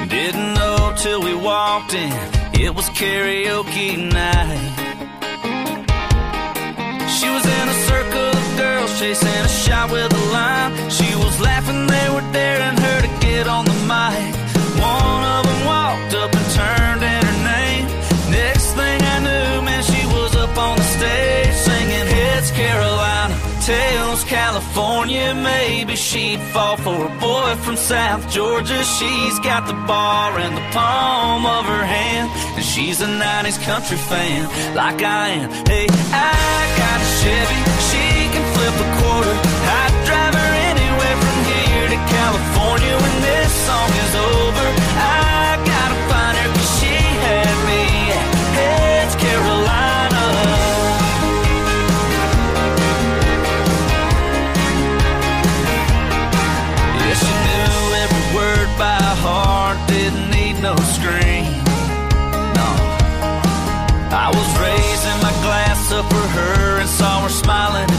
Didn't 0.09 0.55
know 0.55 0.95
till 0.97 1.23
we 1.23 1.35
walked 1.35 1.95
in, 1.95 2.13
it 2.61 2.73
was 2.75 2.89
karaoke 2.91 3.97
night. 4.13 4.77
She 7.09 7.29
was 7.29 7.45
in 7.45 7.69
a 7.69 7.75
circle 7.89 8.30
chasing 9.01 9.29
a 9.29 9.49
shot 9.49 9.91
with 9.91 10.13
a 10.13 10.25
line. 10.31 10.73
She 10.91 11.09
was 11.17 11.41
laughing, 11.41 11.87
they 11.87 12.09
were 12.13 12.27
daring 12.33 12.77
her 12.77 12.99
to 13.01 13.11
get 13.27 13.49
on 13.49 13.65
the 13.65 13.79
mic. 13.89 14.35
One 14.77 15.23
of 15.37 15.43
them 15.49 15.61
walked 15.65 16.13
up 16.23 16.31
and 16.39 16.49
turned 16.61 17.03
in 17.15 17.23
her 17.31 17.41
name. 17.55 17.87
Next 18.31 18.69
thing 18.79 19.01
I 19.01 19.19
knew, 19.27 19.63
man, 19.65 19.83
she 19.83 20.05
was 20.17 20.37
up 20.37 20.55
on 20.59 20.77
the 20.77 20.89
stage 20.97 21.55
singing 21.55 22.09
Heads 22.15 22.51
Carolina, 22.51 23.35
Tails 23.65 24.23
California. 24.25 25.33
Maybe 25.33 25.97
she'd 25.97 26.41
fall 26.53 26.77
for 26.77 27.07
a 27.07 27.15
boy 27.21 27.55
from 27.65 27.77
South 27.77 28.31
Georgia. 28.31 28.85
She's 28.85 29.39
got 29.41 29.67
the 29.67 29.79
bar 29.89 30.39
in 30.39 30.55
the 30.55 30.67
palm 30.77 31.47
of 31.47 31.65
her 31.65 31.85
hand, 31.87 32.29
and 32.55 32.65
she's 32.65 33.01
a 33.01 33.07
90s 33.07 33.59
country 33.65 33.97
fan 33.97 34.45
like 34.77 35.03
I 35.03 35.29
am. 35.41 35.49
Hey, 35.65 35.87
I 35.89 36.61
got 36.77 37.01
a 37.01 37.11
she 37.21 37.50
flip 38.71 38.87
a 38.87 39.03
quarter. 39.03 39.35
I'd 39.67 39.95
drive 40.05 40.35
her 40.35 40.53
anywhere 40.71 41.17
from 41.23 41.39
here 41.51 41.89
to 41.89 41.99
California 42.17 42.95
when 43.03 43.15
this 43.23 43.51
song 43.67 43.91
is 44.05 44.15
over. 44.15 44.67
I 44.97 45.59
gotta 45.65 45.99
find 46.11 46.35
her 46.39 46.49
'cause 46.55 46.71
she 46.79 46.95
had 47.27 47.55
me 47.69 47.85
Heads 48.57 49.15
Carolina. 49.17 50.25
Yeah, 56.99 57.17
she 57.23 57.33
knew 57.47 57.77
every 58.05 58.27
word 58.37 58.69
by 58.79 59.03
heart, 59.25 59.79
didn't 59.87 60.31
need 60.31 60.57
no 60.63 60.75
screen. 60.97 61.47
No, 62.59 62.69
I 64.25 64.29
was 64.37 64.49
raising 64.59 65.19
my 65.23 65.35
glass 65.45 65.93
up 65.93 66.07
for 66.13 66.27
her 66.39 66.79
and 66.81 66.89
saw 66.89 67.23
her 67.23 67.29
smiling 67.29 67.91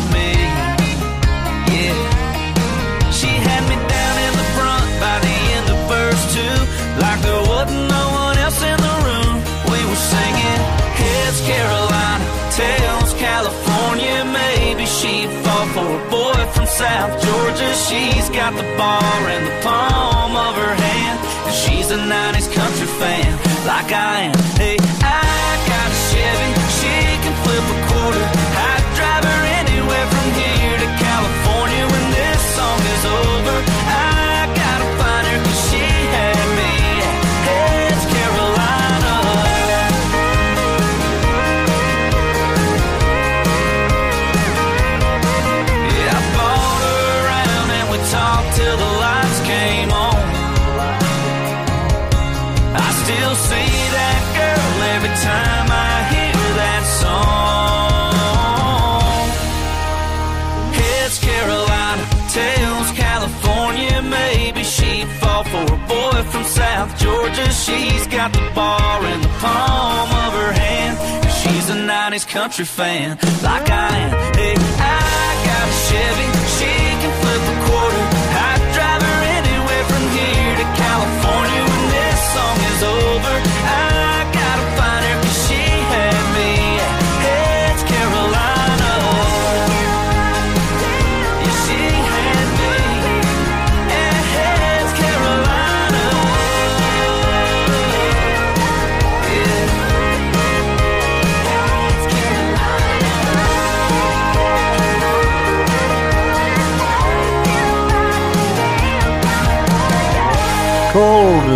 Carolina, 12.62 13.18
California. 13.18 14.26
Maybe 14.26 14.86
she'd 14.86 15.30
fall 15.43 15.68
for 15.76 15.88
a 15.99 16.09
boy 16.09 16.39
from 16.53 16.68
South 16.68 17.14
Georgia. 17.24 17.74
She's 17.88 18.30
got 18.30 18.53
the 18.55 18.68
bar 18.78 19.22
in 19.36 19.41
the 19.45 19.55
palm 19.62 20.36
of 20.36 20.53
her 20.55 20.74
hand, 20.74 21.18
and 21.47 21.55
she's 21.55 21.91
a 21.91 21.97
90s 21.97 22.49
country 22.53 22.88
fan 22.99 23.32
like 23.66 23.91
I 23.91 24.30
am. 24.30 24.38
Hey, 24.62 24.78
I 25.01 25.51
got 25.72 25.88
a 25.95 25.99
Chevy, 26.09 26.49
she 26.80 26.95
can 27.24 27.36
flip 27.43 27.66
a 27.76 27.78
quarter. 27.89 28.26
I'd 28.70 28.86
drive 28.97 29.24
her 29.32 29.41
anywhere 29.62 30.07
from 30.14 30.28
here 30.41 30.78
to 30.84 30.89
California 31.05 31.84
when 31.93 32.05
this 32.18 32.41
song 32.57 32.80
is 32.95 33.03
over. 33.05 33.57
I 33.89 34.20
90s 72.22 72.28
country 72.28 72.65
fan, 72.65 73.17
like 73.43 73.69
I 73.69 73.97
am. 73.97 74.34
Hey, 74.36 74.55
I 74.55 75.32
got 75.45 75.67
a 75.67 75.76
Chevy, 75.88 76.28
she 76.55 76.72
can 77.01 77.11
flip 77.22 77.41
a 77.41 77.57
quarter. 77.67 78.03
I'd 78.34 78.61
drive 78.74 79.01
her 79.01 79.22
anywhere 79.39 79.84
from 79.86 80.03
here 80.17 80.55
to 80.61 80.67
California 80.78 81.61
when 81.69 81.84
this 81.89 82.19
song 82.34 82.61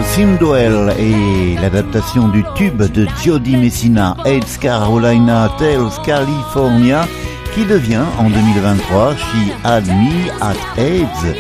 Cold 0.06 0.38
Simduel 0.38 0.94
et 1.00 1.56
l'adaptation 1.62 2.28
du 2.28 2.44
tube 2.56 2.82
de 2.82 3.08
Jody 3.24 3.58
Messina, 3.58 4.16
AIDS 4.26 4.58
Carolina 4.60 5.50
Tales 5.58 5.92
California, 6.06 7.08
qui 7.54 7.66
devient 7.66 8.04
en 8.18 8.30
2023 8.30 9.16
She 9.16 9.52
Had 9.64 9.88
Me 9.88 10.30
AIDS 10.78 11.38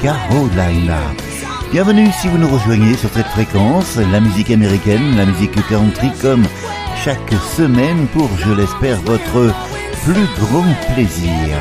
Carolina. 0.00 0.98
Bienvenue 1.72 2.10
si 2.20 2.28
vous 2.28 2.38
nous 2.38 2.48
rejoignez 2.48 2.96
sur 2.96 3.10
cette 3.10 3.26
fréquence, 3.26 3.96
la 3.96 4.20
musique 4.20 4.50
américaine, 4.50 5.16
la 5.16 5.26
musique 5.26 5.56
country 5.68 6.10
comme 6.22 6.44
chaque 7.04 7.34
semaine 7.56 8.06
pour, 8.12 8.28
je 8.38 8.52
l'espère, 8.52 9.00
votre 9.02 9.52
plus 10.04 10.26
grand 10.40 10.94
plaisir. 10.94 11.58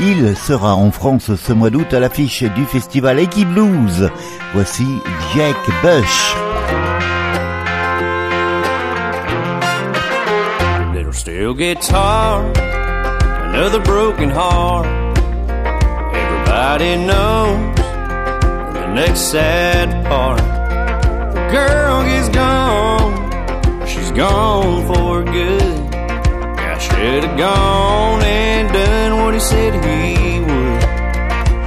Il 0.00 0.36
sera 0.36 0.74
en 0.74 0.90
France 0.90 1.34
ce 1.36 1.52
mois 1.52 1.70
d'août 1.70 1.94
à 1.94 2.00
l'affiche 2.00 2.42
du 2.42 2.64
festival 2.64 3.20
Eki 3.20 3.44
Blues. 3.44 4.10
Voici 4.52 4.86
Jack 5.34 5.56
Bush. 5.82 6.34
Little 10.94 11.12
steel 11.12 11.54
guitar, 11.54 12.42
another 13.44 13.80
broken 13.80 14.30
heart. 14.30 14.86
Everybody 16.12 16.96
knows 17.06 17.74
the 18.74 18.86
next 18.94 19.20
sad 19.30 20.04
part. 20.06 20.38
The 21.34 21.48
girl 21.50 22.00
is 22.02 22.28
gone, 22.30 23.86
she's 23.86 24.10
gone 24.10 24.86
for 24.86 25.22
good. 25.22 25.83
Should 27.04 27.24
have 27.24 27.36
gone 27.36 28.22
and 28.22 28.72
done 28.72 29.20
what 29.20 29.34
he 29.34 29.40
said 29.40 29.76
he 29.76 30.40
would. 30.40 30.80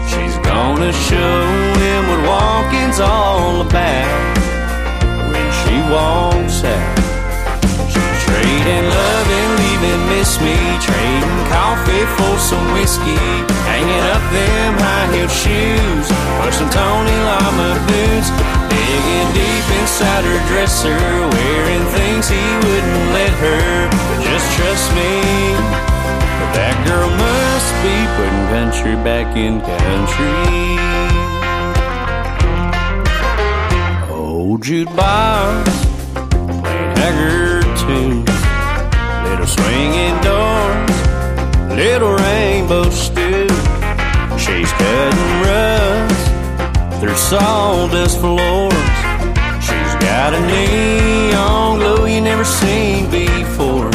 She's 0.10 0.34
gonna 0.42 0.90
show 0.90 1.46
him 1.78 2.02
what 2.10 2.22
walking's 2.26 3.00
all 3.00 3.62
about 3.62 4.34
when 5.30 5.48
she 5.62 5.78
walks 5.94 6.66
out. 6.66 6.98
She's 7.86 8.20
trading 8.26 8.90
love 8.90 9.28
and 9.30 9.52
leaving 9.62 10.02
miss 10.10 10.42
me, 10.42 10.58
trading 10.82 11.42
coffee 11.54 12.06
for 12.18 12.34
some 12.42 12.74
whiskey, 12.74 13.22
hanging 13.70 14.06
up 14.18 14.26
them 14.34 14.74
high 14.82 15.06
heel 15.14 15.30
shoes 15.30 16.08
for 16.42 16.50
some 16.50 16.70
Tony 16.74 17.18
Lama 17.30 17.78
boots, 17.86 18.34
digging 18.98 19.30
deep 19.34 19.68
inside 19.80 20.24
her 20.26 20.42
dresser, 20.50 20.98
wearing 21.36 21.86
things 21.98 22.30
he 22.30 22.46
wouldn't 22.66 23.06
let 23.18 23.34
her. 23.46 23.90
But 23.90 24.20
just 24.26 24.48
trust 24.58 24.88
me, 24.98 25.14
that 26.58 26.76
girl 26.88 27.10
must 27.26 27.72
be 27.86 27.96
putting 28.18 28.46
country 28.56 28.96
back 29.10 29.30
in 29.38 29.62
country. 29.62 30.42
Old 34.10 34.62
jukebox, 34.62 35.66
playing 36.64 36.94
Haggard 36.98 37.68
tunes, 37.82 38.38
little 39.28 39.50
swinging 39.58 40.18
doors, 40.26 40.98
little 41.78 42.14
rainbow 42.26 42.90
stew. 42.90 43.48
She's 44.38 44.72
cutting 44.72 45.42
rust 45.46 46.07
through 47.00 47.16
sawdust 47.16 48.20
floors. 48.20 48.74
She's 49.62 49.94
got 50.02 50.34
a 50.34 50.42
neon 50.50 51.78
glow 51.78 52.06
you 52.06 52.22
never 52.22 52.44
seen 52.44 53.06
before. 53.12 53.92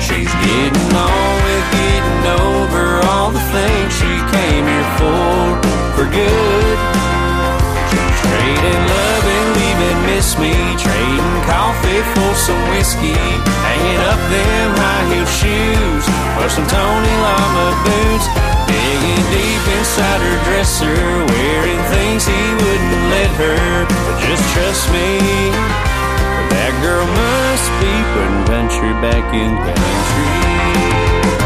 She's 0.00 0.32
getting 0.48 0.90
on 0.96 1.34
with 1.44 1.66
getting 1.76 2.22
over 2.40 3.04
all 3.04 3.30
the 3.32 3.44
things 3.52 3.92
she 4.00 4.12
came 4.32 4.64
here 4.64 4.90
for, 4.96 5.60
for 5.92 6.06
good. 6.08 6.78
She's 7.92 8.16
trading 8.24 8.82
love 8.96 9.24
and 9.36 9.48
leaving 9.60 10.00
miss 10.08 10.38
me, 10.38 10.56
trading 10.80 11.36
coffee 11.44 12.00
for 12.16 12.32
some 12.34 12.62
whiskey, 12.72 13.12
hanging 13.60 14.00
up 14.08 14.20
them 14.32 14.68
high 14.72 15.04
heel 15.12 15.28
shoes 15.36 16.04
for 16.32 16.48
some 16.48 16.66
Tony 16.66 17.14
Lama 17.20 17.68
boots, 17.84 18.26
digging 18.68 19.22
deep 19.30 19.64
inside 19.78 20.20
her 20.20 20.38
dresser, 20.44 20.98
wearing 21.30 21.82
things 21.94 22.26
he 22.26 22.42
wouldn't 22.62 23.04
let 23.14 23.30
her. 23.42 23.86
But 23.86 24.16
just 24.26 24.44
trust 24.54 24.90
me. 24.92 25.08
That 26.52 26.72
girl 26.82 27.06
must 27.06 27.68
be 27.80 27.94
putting 28.12 28.44
country 28.50 28.92
back 29.02 29.24
in 29.34 29.56
country. 29.64 31.45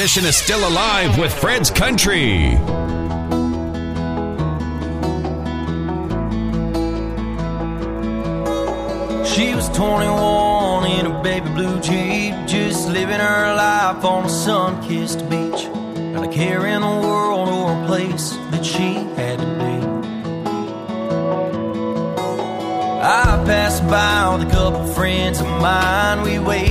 Tradition 0.00 0.24
is 0.24 0.34
still 0.34 0.66
alive 0.66 1.18
with 1.18 1.30
Fred's 1.30 1.70
Country. 1.70 2.52
She 9.26 9.54
was 9.54 9.68
21 9.76 10.90
in 10.90 11.04
a 11.04 11.20
baby 11.22 11.50
blue 11.50 11.78
Jeep, 11.82 12.32
just 12.46 12.88
living 12.88 13.20
her 13.20 13.54
life 13.54 14.02
on 14.02 14.24
a 14.24 14.28
sun 14.30 14.82
kissed 14.88 15.20
beach. 15.28 15.68
Not 16.14 16.24
a 16.24 16.32
care 16.32 16.64
in 16.64 16.80
the 16.80 16.86
world 17.06 17.50
or 17.50 17.84
a 17.84 17.86
place 17.86 18.30
that 18.52 18.64
she 18.64 18.94
had 19.20 19.38
to 19.38 19.44
be. 19.44 19.76
I 23.02 23.44
passed 23.44 23.86
by 23.86 24.34
with 24.34 24.48
a 24.48 24.50
couple 24.50 24.82
friends 24.94 25.40
of 25.40 25.46
mine. 25.46 26.22
We 26.22 26.38
waved 26.38 26.69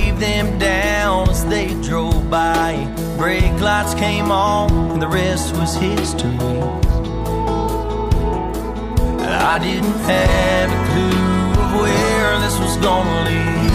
Lights 3.60 3.92
came 3.94 4.32
on, 4.32 4.70
and 4.92 5.02
the 5.02 5.06
rest 5.06 5.54
was 5.54 5.74
history. 5.74 6.30
I 9.52 9.58
didn't 9.58 10.00
have 10.08 10.70
a 10.70 10.80
clue 10.88 11.62
of 11.62 11.68
where 11.80 12.38
this 12.40 12.56
was 12.58 12.76
gonna 12.78 13.24
lead. 13.28 13.70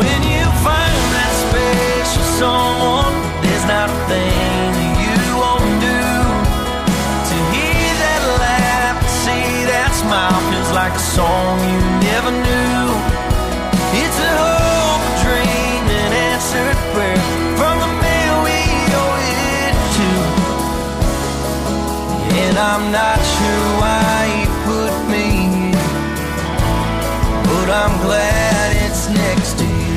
When 0.00 0.20
you 0.32 0.44
find 0.64 0.98
that 1.16 1.32
special 1.44 2.26
someone, 2.40 3.14
there's 3.42 3.66
not 3.66 3.90
a 3.90 3.98
thing 4.08 4.72
that 4.78 4.92
you 5.04 5.16
won't 5.42 5.76
do. 5.90 6.02
To 7.28 7.36
hear 7.52 7.92
that 8.02 8.22
laugh, 8.40 8.96
to 9.02 9.08
see 9.24 9.46
that 9.72 9.90
smile 9.92 10.40
feels 10.50 10.72
like 10.72 10.94
a 10.94 11.04
song 11.16 11.60
you 11.70 11.80
never 12.08 12.32
knew. 12.32 12.65
I'm 22.78 22.92
not 22.92 23.16
sure 23.16 23.66
why 23.80 24.36
you 24.38 24.48
put 24.68 24.92
me 25.08 25.48
here, 25.56 25.88
but 27.48 27.70
I'm 27.70 27.96
glad 28.02 28.76
it's 28.84 29.08
next 29.08 29.56
to 29.60 29.64
you. 29.64 29.96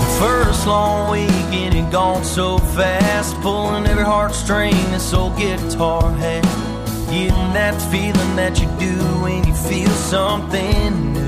The 0.00 0.12
first 0.18 0.66
long 0.66 1.10
weekend 1.10 1.74
had 1.74 1.92
gone 1.92 2.24
so 2.24 2.56
fast, 2.56 3.36
pulling 3.42 3.86
every 3.86 4.04
heartstring 4.04 4.72
this 4.90 5.12
old 5.12 5.36
guitar 5.36 6.10
had. 6.12 6.44
Getting 7.10 7.52
that 7.52 7.76
feeling 7.92 8.36
that 8.36 8.58
you 8.58 8.68
do 8.80 8.96
when 9.20 9.46
you 9.46 9.54
feel 9.54 9.90
something 9.90 11.21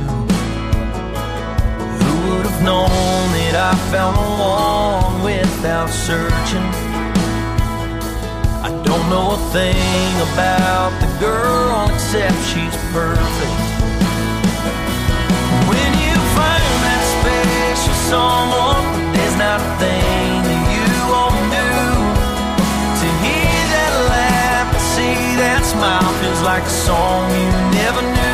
have 2.55 2.63
known 2.63 2.89
that 3.35 3.55
I 3.57 3.75
found 3.91 4.15
the 4.17 4.29
one 4.39 5.25
without 5.25 5.91
searching? 5.91 6.69
I 8.63 8.71
don't 8.87 9.07
know 9.11 9.35
a 9.35 9.41
thing 9.51 10.15
about 10.31 10.91
the 11.03 11.11
girl 11.19 11.91
except 11.91 11.95
except 11.95 12.39
she's 12.51 12.77
perfect. 12.95 13.59
When 15.67 15.91
you 16.05 16.15
find 16.39 16.71
that 16.87 17.05
special 17.19 17.97
someone, 18.13 18.87
there's 19.15 19.37
not 19.37 19.59
a 19.59 19.71
thing 19.83 20.31
that 20.47 20.63
you 20.75 20.89
won't 21.11 21.47
do. 21.59 21.71
To 23.03 23.09
hear 23.25 23.63
that 23.75 23.93
laugh, 24.15 24.67
to 24.75 24.81
see 24.95 25.17
that 25.43 25.63
smile 25.65 26.13
feels 26.23 26.43
like 26.43 26.63
a 26.63 26.77
song 26.87 27.31
you 27.35 27.51
never 27.75 28.03
knew. 28.03 28.34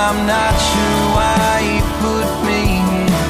I'm 0.00 0.26
not 0.26 0.54
sure 0.70 1.00
why 1.16 1.58
he 1.68 1.78
put 2.04 2.28
me 2.46 2.60
here, 2.88 3.24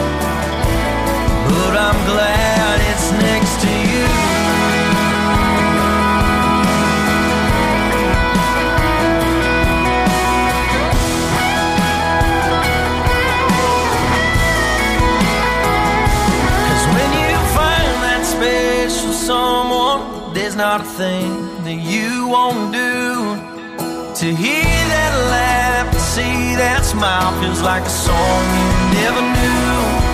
but 1.48 1.72
I'm 1.86 2.00
glad 2.12 2.76
it's 2.90 3.08
next 3.26 3.54
to 3.64 3.72
you. 3.92 4.06
Cause 16.68 16.84
when 16.94 17.10
you 17.22 17.34
find 17.56 17.94
that 18.04 18.22
special 18.34 19.12
someone, 19.14 20.34
there's 20.34 20.54
not 20.54 20.82
a 20.82 20.84
thing 20.84 21.64
that 21.64 21.80
you 21.92 22.28
won't 22.28 22.72
do. 22.74 23.17
To 24.18 24.34
hear 24.34 24.64
that 24.64 25.14
laugh, 25.30 25.92
to 25.92 26.00
see 26.00 26.56
that 26.56 26.84
smile 26.84 27.40
feels 27.40 27.62
like 27.62 27.84
a 27.84 27.88
song 27.88 28.42
you 28.58 28.98
never 28.98 29.22
knew. 29.22 30.07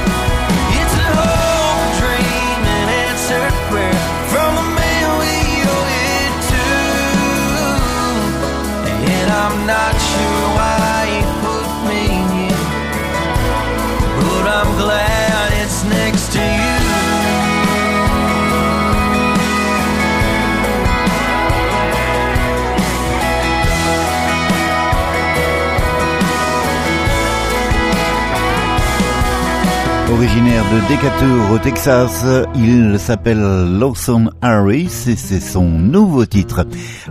Originaire 30.15 30.62
de 30.73 30.95
Decatur 30.95 31.51
au 31.51 31.59
Texas, 31.59 32.25
il 32.55 33.01
s'appelle 33.01 33.41
Lawson 33.81 34.31
Harris 34.43 35.07
et 35.09 35.17
c'est 35.17 35.41
son 35.41 35.65
nouveau 35.65 36.25
titre. 36.25 36.65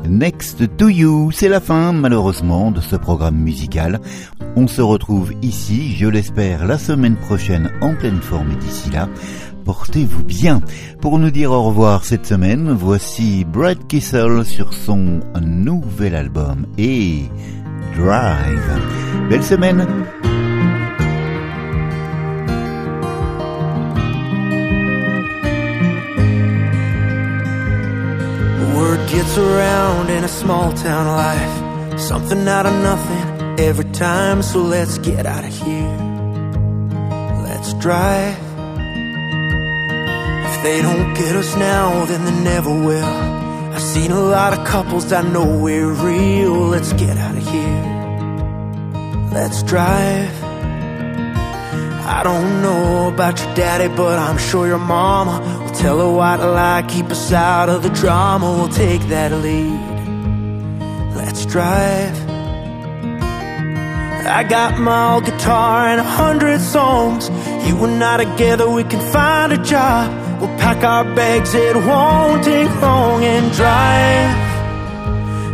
Next 0.08 0.78
to 0.78 0.88
You, 0.88 1.30
c'est 1.32 1.50
la 1.50 1.60
fin 1.60 1.92
malheureusement 1.92 2.72
de 2.72 2.80
ce 2.80 2.96
programme 2.96 3.36
musical. 3.36 4.00
On 4.56 4.68
se 4.68 4.82
retrouve 4.82 5.34
ici, 5.42 5.98
je 5.98 6.08
l'espère, 6.08 6.66
la 6.66 6.78
semaine 6.78 7.18
prochaine 7.18 7.72
en 7.82 7.94
pleine 7.94 8.22
forme 8.22 8.52
et 8.54 8.56
d'ici 8.56 8.90
là, 8.90 9.10
portez-vous 9.66 10.24
bien. 10.24 10.62
Pour 11.02 11.20
nous 11.20 11.30
dire 11.30 11.52
au 11.52 11.62
revoir 11.62 12.06
cette 12.06 12.26
semaine, 12.26 12.72
voici 12.72 13.44
Brad 13.44 13.86
Kissel 13.88 14.46
sur 14.46 14.74
son 14.74 15.20
nouvel 15.42 16.16
album 16.16 16.68
et 16.78 17.24
Drive. 17.98 18.80
Belle 19.30 19.44
semaine 19.44 19.86
gets 29.24 29.38
around 29.38 30.10
in 30.10 30.24
a 30.24 30.28
small 30.28 30.74
town 30.74 31.08
life. 31.08 32.00
Something 32.00 32.46
out 32.48 32.66
of 32.66 32.74
nothing 32.74 33.60
every 33.60 33.90
time, 33.92 34.42
so 34.42 34.62
let's 34.62 34.98
get 34.98 35.26
out 35.26 35.46
of 35.46 35.54
here. 35.66 35.98
Let's 37.48 37.74
drive. 37.76 38.38
If 40.50 40.64
they 40.64 40.82
don't 40.82 41.14
get 41.14 41.36
us 41.36 41.56
now, 41.56 42.06
then 42.06 42.26
they 42.26 42.44
never 42.44 42.70
will. 42.70 43.16
I've 43.74 43.82
seen 43.82 44.12
a 44.12 44.20
lot 44.20 44.58
of 44.58 44.66
couples 44.68 45.12
I 45.14 45.22
know 45.22 45.46
we're 45.60 45.94
real. 45.94 46.56
Let's 46.74 46.92
get 46.94 47.18
out 47.18 47.38
of 47.38 47.48
here. 47.48 47.84
Let's 49.32 49.64
drive. 49.64 50.43
I 52.06 52.22
don't 52.22 52.62
know 52.62 53.08
about 53.08 53.40
your 53.40 53.56
daddy, 53.56 53.88
but 53.88 54.20
I'm 54.20 54.38
sure 54.38 54.68
your 54.68 54.78
mama 54.78 55.40
will 55.64 55.74
tell 55.74 56.02
a 56.02 56.14
white 56.14 56.36
lie, 56.36 56.86
keep 56.90 57.06
us 57.06 57.32
out 57.32 57.70
of 57.70 57.82
the 57.82 57.90
drama. 57.92 58.52
We'll 58.52 58.68
take 58.68 59.02
that 59.04 59.32
lead. 59.32 59.80
Let's 61.16 61.46
drive. 61.46 62.14
I 64.28 64.44
got 64.44 64.78
my 64.80 65.14
old 65.14 65.24
guitar 65.24 65.88
and 65.88 66.02
a 66.02 66.04
hundred 66.04 66.60
songs. 66.60 67.30
You 67.66 67.82
and 67.86 68.04
I 68.04 68.18
together, 68.18 68.70
we 68.70 68.84
can 68.84 69.00
find 69.14 69.54
a 69.54 69.58
job. 69.64 70.12
We'll 70.42 70.58
pack 70.58 70.84
our 70.84 71.06
bags, 71.16 71.56
it 71.56 71.78
won't 71.78 72.44
take 72.44 72.70
long, 72.82 73.24
and 73.24 73.50
drive 73.54 74.44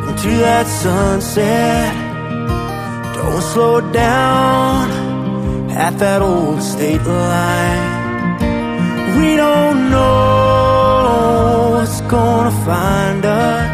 into 0.10 0.36
that 0.40 0.66
sunset. 0.66 1.94
Don't 3.14 3.42
slow 3.44 3.82
down 3.92 4.99
at 5.80 5.98
that 5.98 6.22
old 6.22 6.62
state 6.62 7.02
line. 7.04 8.00
We 9.18 9.38
don't 9.38 9.90
know 9.90 11.72
what's 11.76 12.02
gonna 12.02 12.56
find 12.66 13.24
us, 13.26 13.70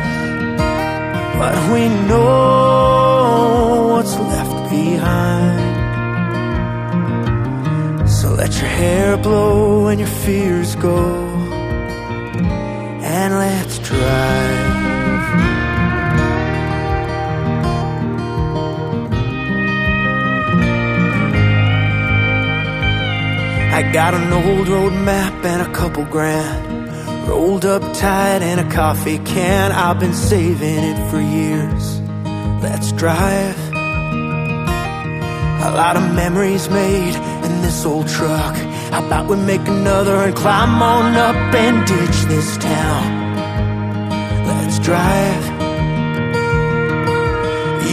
but 1.40 1.56
we 1.74 1.90
know 2.10 3.88
what's 3.94 4.16
left 4.34 4.70
behind. 4.70 5.60
So 8.08 8.28
let 8.42 8.54
your 8.60 8.70
hair 8.82 9.18
blow 9.18 9.88
and 9.88 10.00
your 10.00 10.14
fears 10.26 10.76
go, 10.76 11.00
and 13.16 13.34
let's 13.34 13.80
drive. 13.80 14.65
Got 23.96 24.14
an 24.14 24.34
old 24.34 24.68
road 24.68 24.92
map 24.92 25.34
and 25.46 25.62
a 25.62 25.72
couple 25.72 26.04
grand. 26.04 27.30
Rolled 27.30 27.64
up 27.64 27.82
tight 27.94 28.42
in 28.42 28.60
a 28.60 28.70
coffee 28.70 29.20
can. 29.20 29.72
I've 29.72 30.02
been 30.02 30.14
saving 30.14 30.84
it 30.92 31.10
for 31.10 31.22
years. 31.22 32.02
Let's 32.62 32.92
drive. 32.92 33.58
A 35.70 35.72
lot 35.82 35.96
of 35.96 36.14
memories 36.14 36.70
made 36.70 37.16
in 37.46 37.62
this 37.62 37.86
old 37.86 38.10
truck. 38.10 38.56
How 38.92 39.06
about 39.08 39.30
we 39.30 39.38
make 39.38 39.66
another 39.66 40.18
and 40.26 40.36
climb 40.36 40.82
on 40.82 41.16
up 41.16 41.38
and 41.56 41.88
ditch 41.88 42.18
this 42.34 42.58
town? 42.58 43.06
Let's 44.46 44.78
drive. 44.80 45.46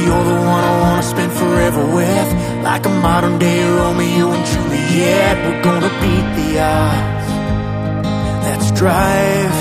You're 0.02 0.24
the 0.32 0.40
one 0.54 0.64
I 0.72 0.74
wanna 0.82 1.02
spend 1.04 1.32
forever 1.32 1.84
with. 1.94 2.28
Like 2.64 2.86
a 2.86 2.94
modern 3.06 3.38
day 3.38 3.62
Romeo 3.62 4.32
and 4.32 4.46
Juliet. 4.46 4.71
We're 4.94 5.62
gonna 5.62 5.88
beat 6.02 6.28
the 6.36 6.60
odds. 6.60 7.28
Let's 8.44 8.70
drive. 8.72 9.54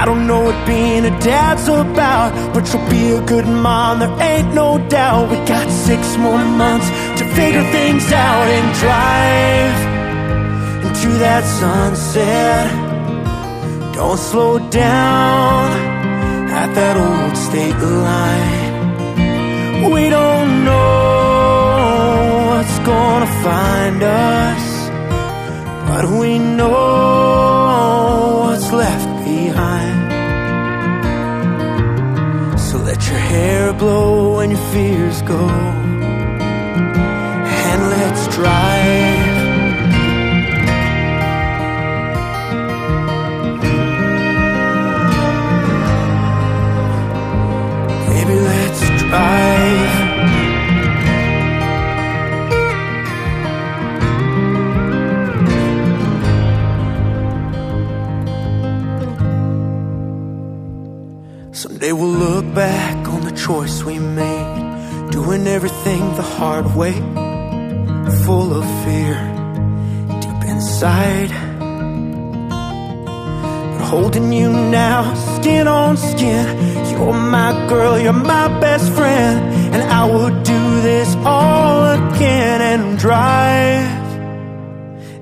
I 0.00 0.04
don't 0.04 0.26
know 0.26 0.42
what 0.44 0.66
being 0.66 1.04
a 1.06 1.10
dad's 1.20 1.68
about, 1.68 2.52
but 2.52 2.70
you'll 2.70 2.88
be 2.90 3.12
a 3.12 3.22
good 3.22 3.46
mom, 3.46 4.00
there 4.00 4.14
ain't 4.20 4.52
no 4.54 4.76
doubt. 4.88 5.30
We 5.30 5.36
got 5.46 5.70
six 5.70 6.16
more 6.18 6.44
months 6.44 6.88
to 7.18 7.24
figure 7.34 7.64
things 7.72 8.12
out 8.12 8.46
and 8.56 8.66
drive 8.84 9.78
into 10.86 11.18
that 11.18 11.44
sunset. 11.44 12.66
Don't 13.94 14.18
slow 14.18 14.58
down 14.68 15.70
at 16.50 16.74
that 16.74 16.96
old 16.96 17.36
state 17.36 17.78
line. 17.80 18.82
We 19.92 20.10
don't 20.10 20.64
know 20.66 21.21
what's 22.62 22.78
gonna 22.86 23.26
find 23.42 24.00
us, 24.04 24.88
but 25.88 26.04
we 26.20 26.38
know 26.38 26.70
what's 28.44 28.70
left 28.70 29.24
behind. 29.24 30.12
So 32.60 32.78
let 32.78 33.04
your 33.08 33.18
hair 33.18 33.72
blow 33.72 34.38
and 34.38 34.52
your 34.52 34.60
fears 34.72 35.22
go, 35.22 35.48
and 37.68 37.80
let's 37.94 38.28
drive. 38.36 39.40
Baby, 48.08 48.36
let's 48.50 48.82
drive. 49.02 49.41
Choice 63.36 63.82
we 63.84 63.98
made, 63.98 65.10
doing 65.10 65.46
everything 65.46 66.00
the 66.16 66.22
hard 66.22 66.66
way, 66.74 66.92
full 68.24 68.52
of 68.54 68.64
fear 68.84 69.14
deep 70.20 70.42
inside. 70.48 71.30
But 73.72 73.84
holding 73.84 74.32
you 74.32 74.50
now, 74.50 75.14
skin 75.36 75.66
on 75.68 75.96
skin, 75.96 76.46
you're 76.90 77.12
my 77.12 77.52
girl, 77.68 77.98
you're 77.98 78.12
my 78.12 78.48
best 78.60 78.92
friend, 78.92 79.36
and 79.74 79.82
I 79.82 80.04
would 80.04 80.42
do 80.42 80.80
this 80.82 81.14
all 81.24 81.84
again 81.98 82.60
and 82.60 82.98
drive 82.98 84.02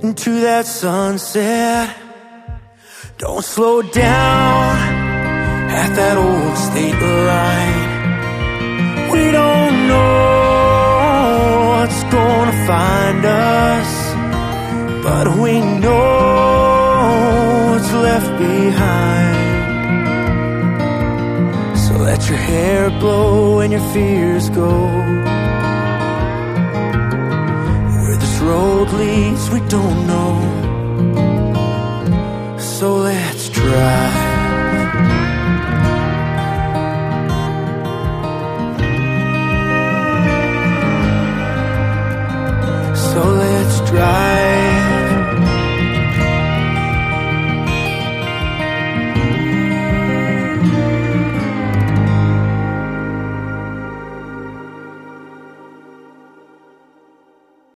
into 0.03 0.41
that 0.41 0.67
sunset. 0.67 1.97
Don't 3.19 3.45
slow 3.45 3.83
down 3.83 4.77
at 5.71 5.95
that 5.95 6.17
old 6.17 6.57
state 6.57 7.01
line. 7.27 7.80
We 9.13 9.33
don't 9.33 9.77
know 9.89 11.67
what's 11.71 12.03
gonna 12.05 12.57
find 12.67 13.25
us, 13.25 13.91
but 15.07 15.27
we 15.43 15.55
know 15.85 16.11
what's 17.71 17.93
left 17.93 18.33
behind. 18.39 19.39
So 21.85 21.93
let 22.09 22.29
your 22.29 22.39
hair 22.39 22.91
blow 23.01 23.61
and 23.61 23.73
your 23.73 23.87
fears 23.93 24.49
go. 24.51 24.71
Where 28.03 28.19
this 28.25 28.37
road 28.51 28.89
leads, 29.03 29.51
we 29.51 29.61
don't 29.77 30.07
know. 30.13 30.33
So 32.59 32.97
let's 32.97 33.49
drive. 33.49 34.20
right 44.01 44.30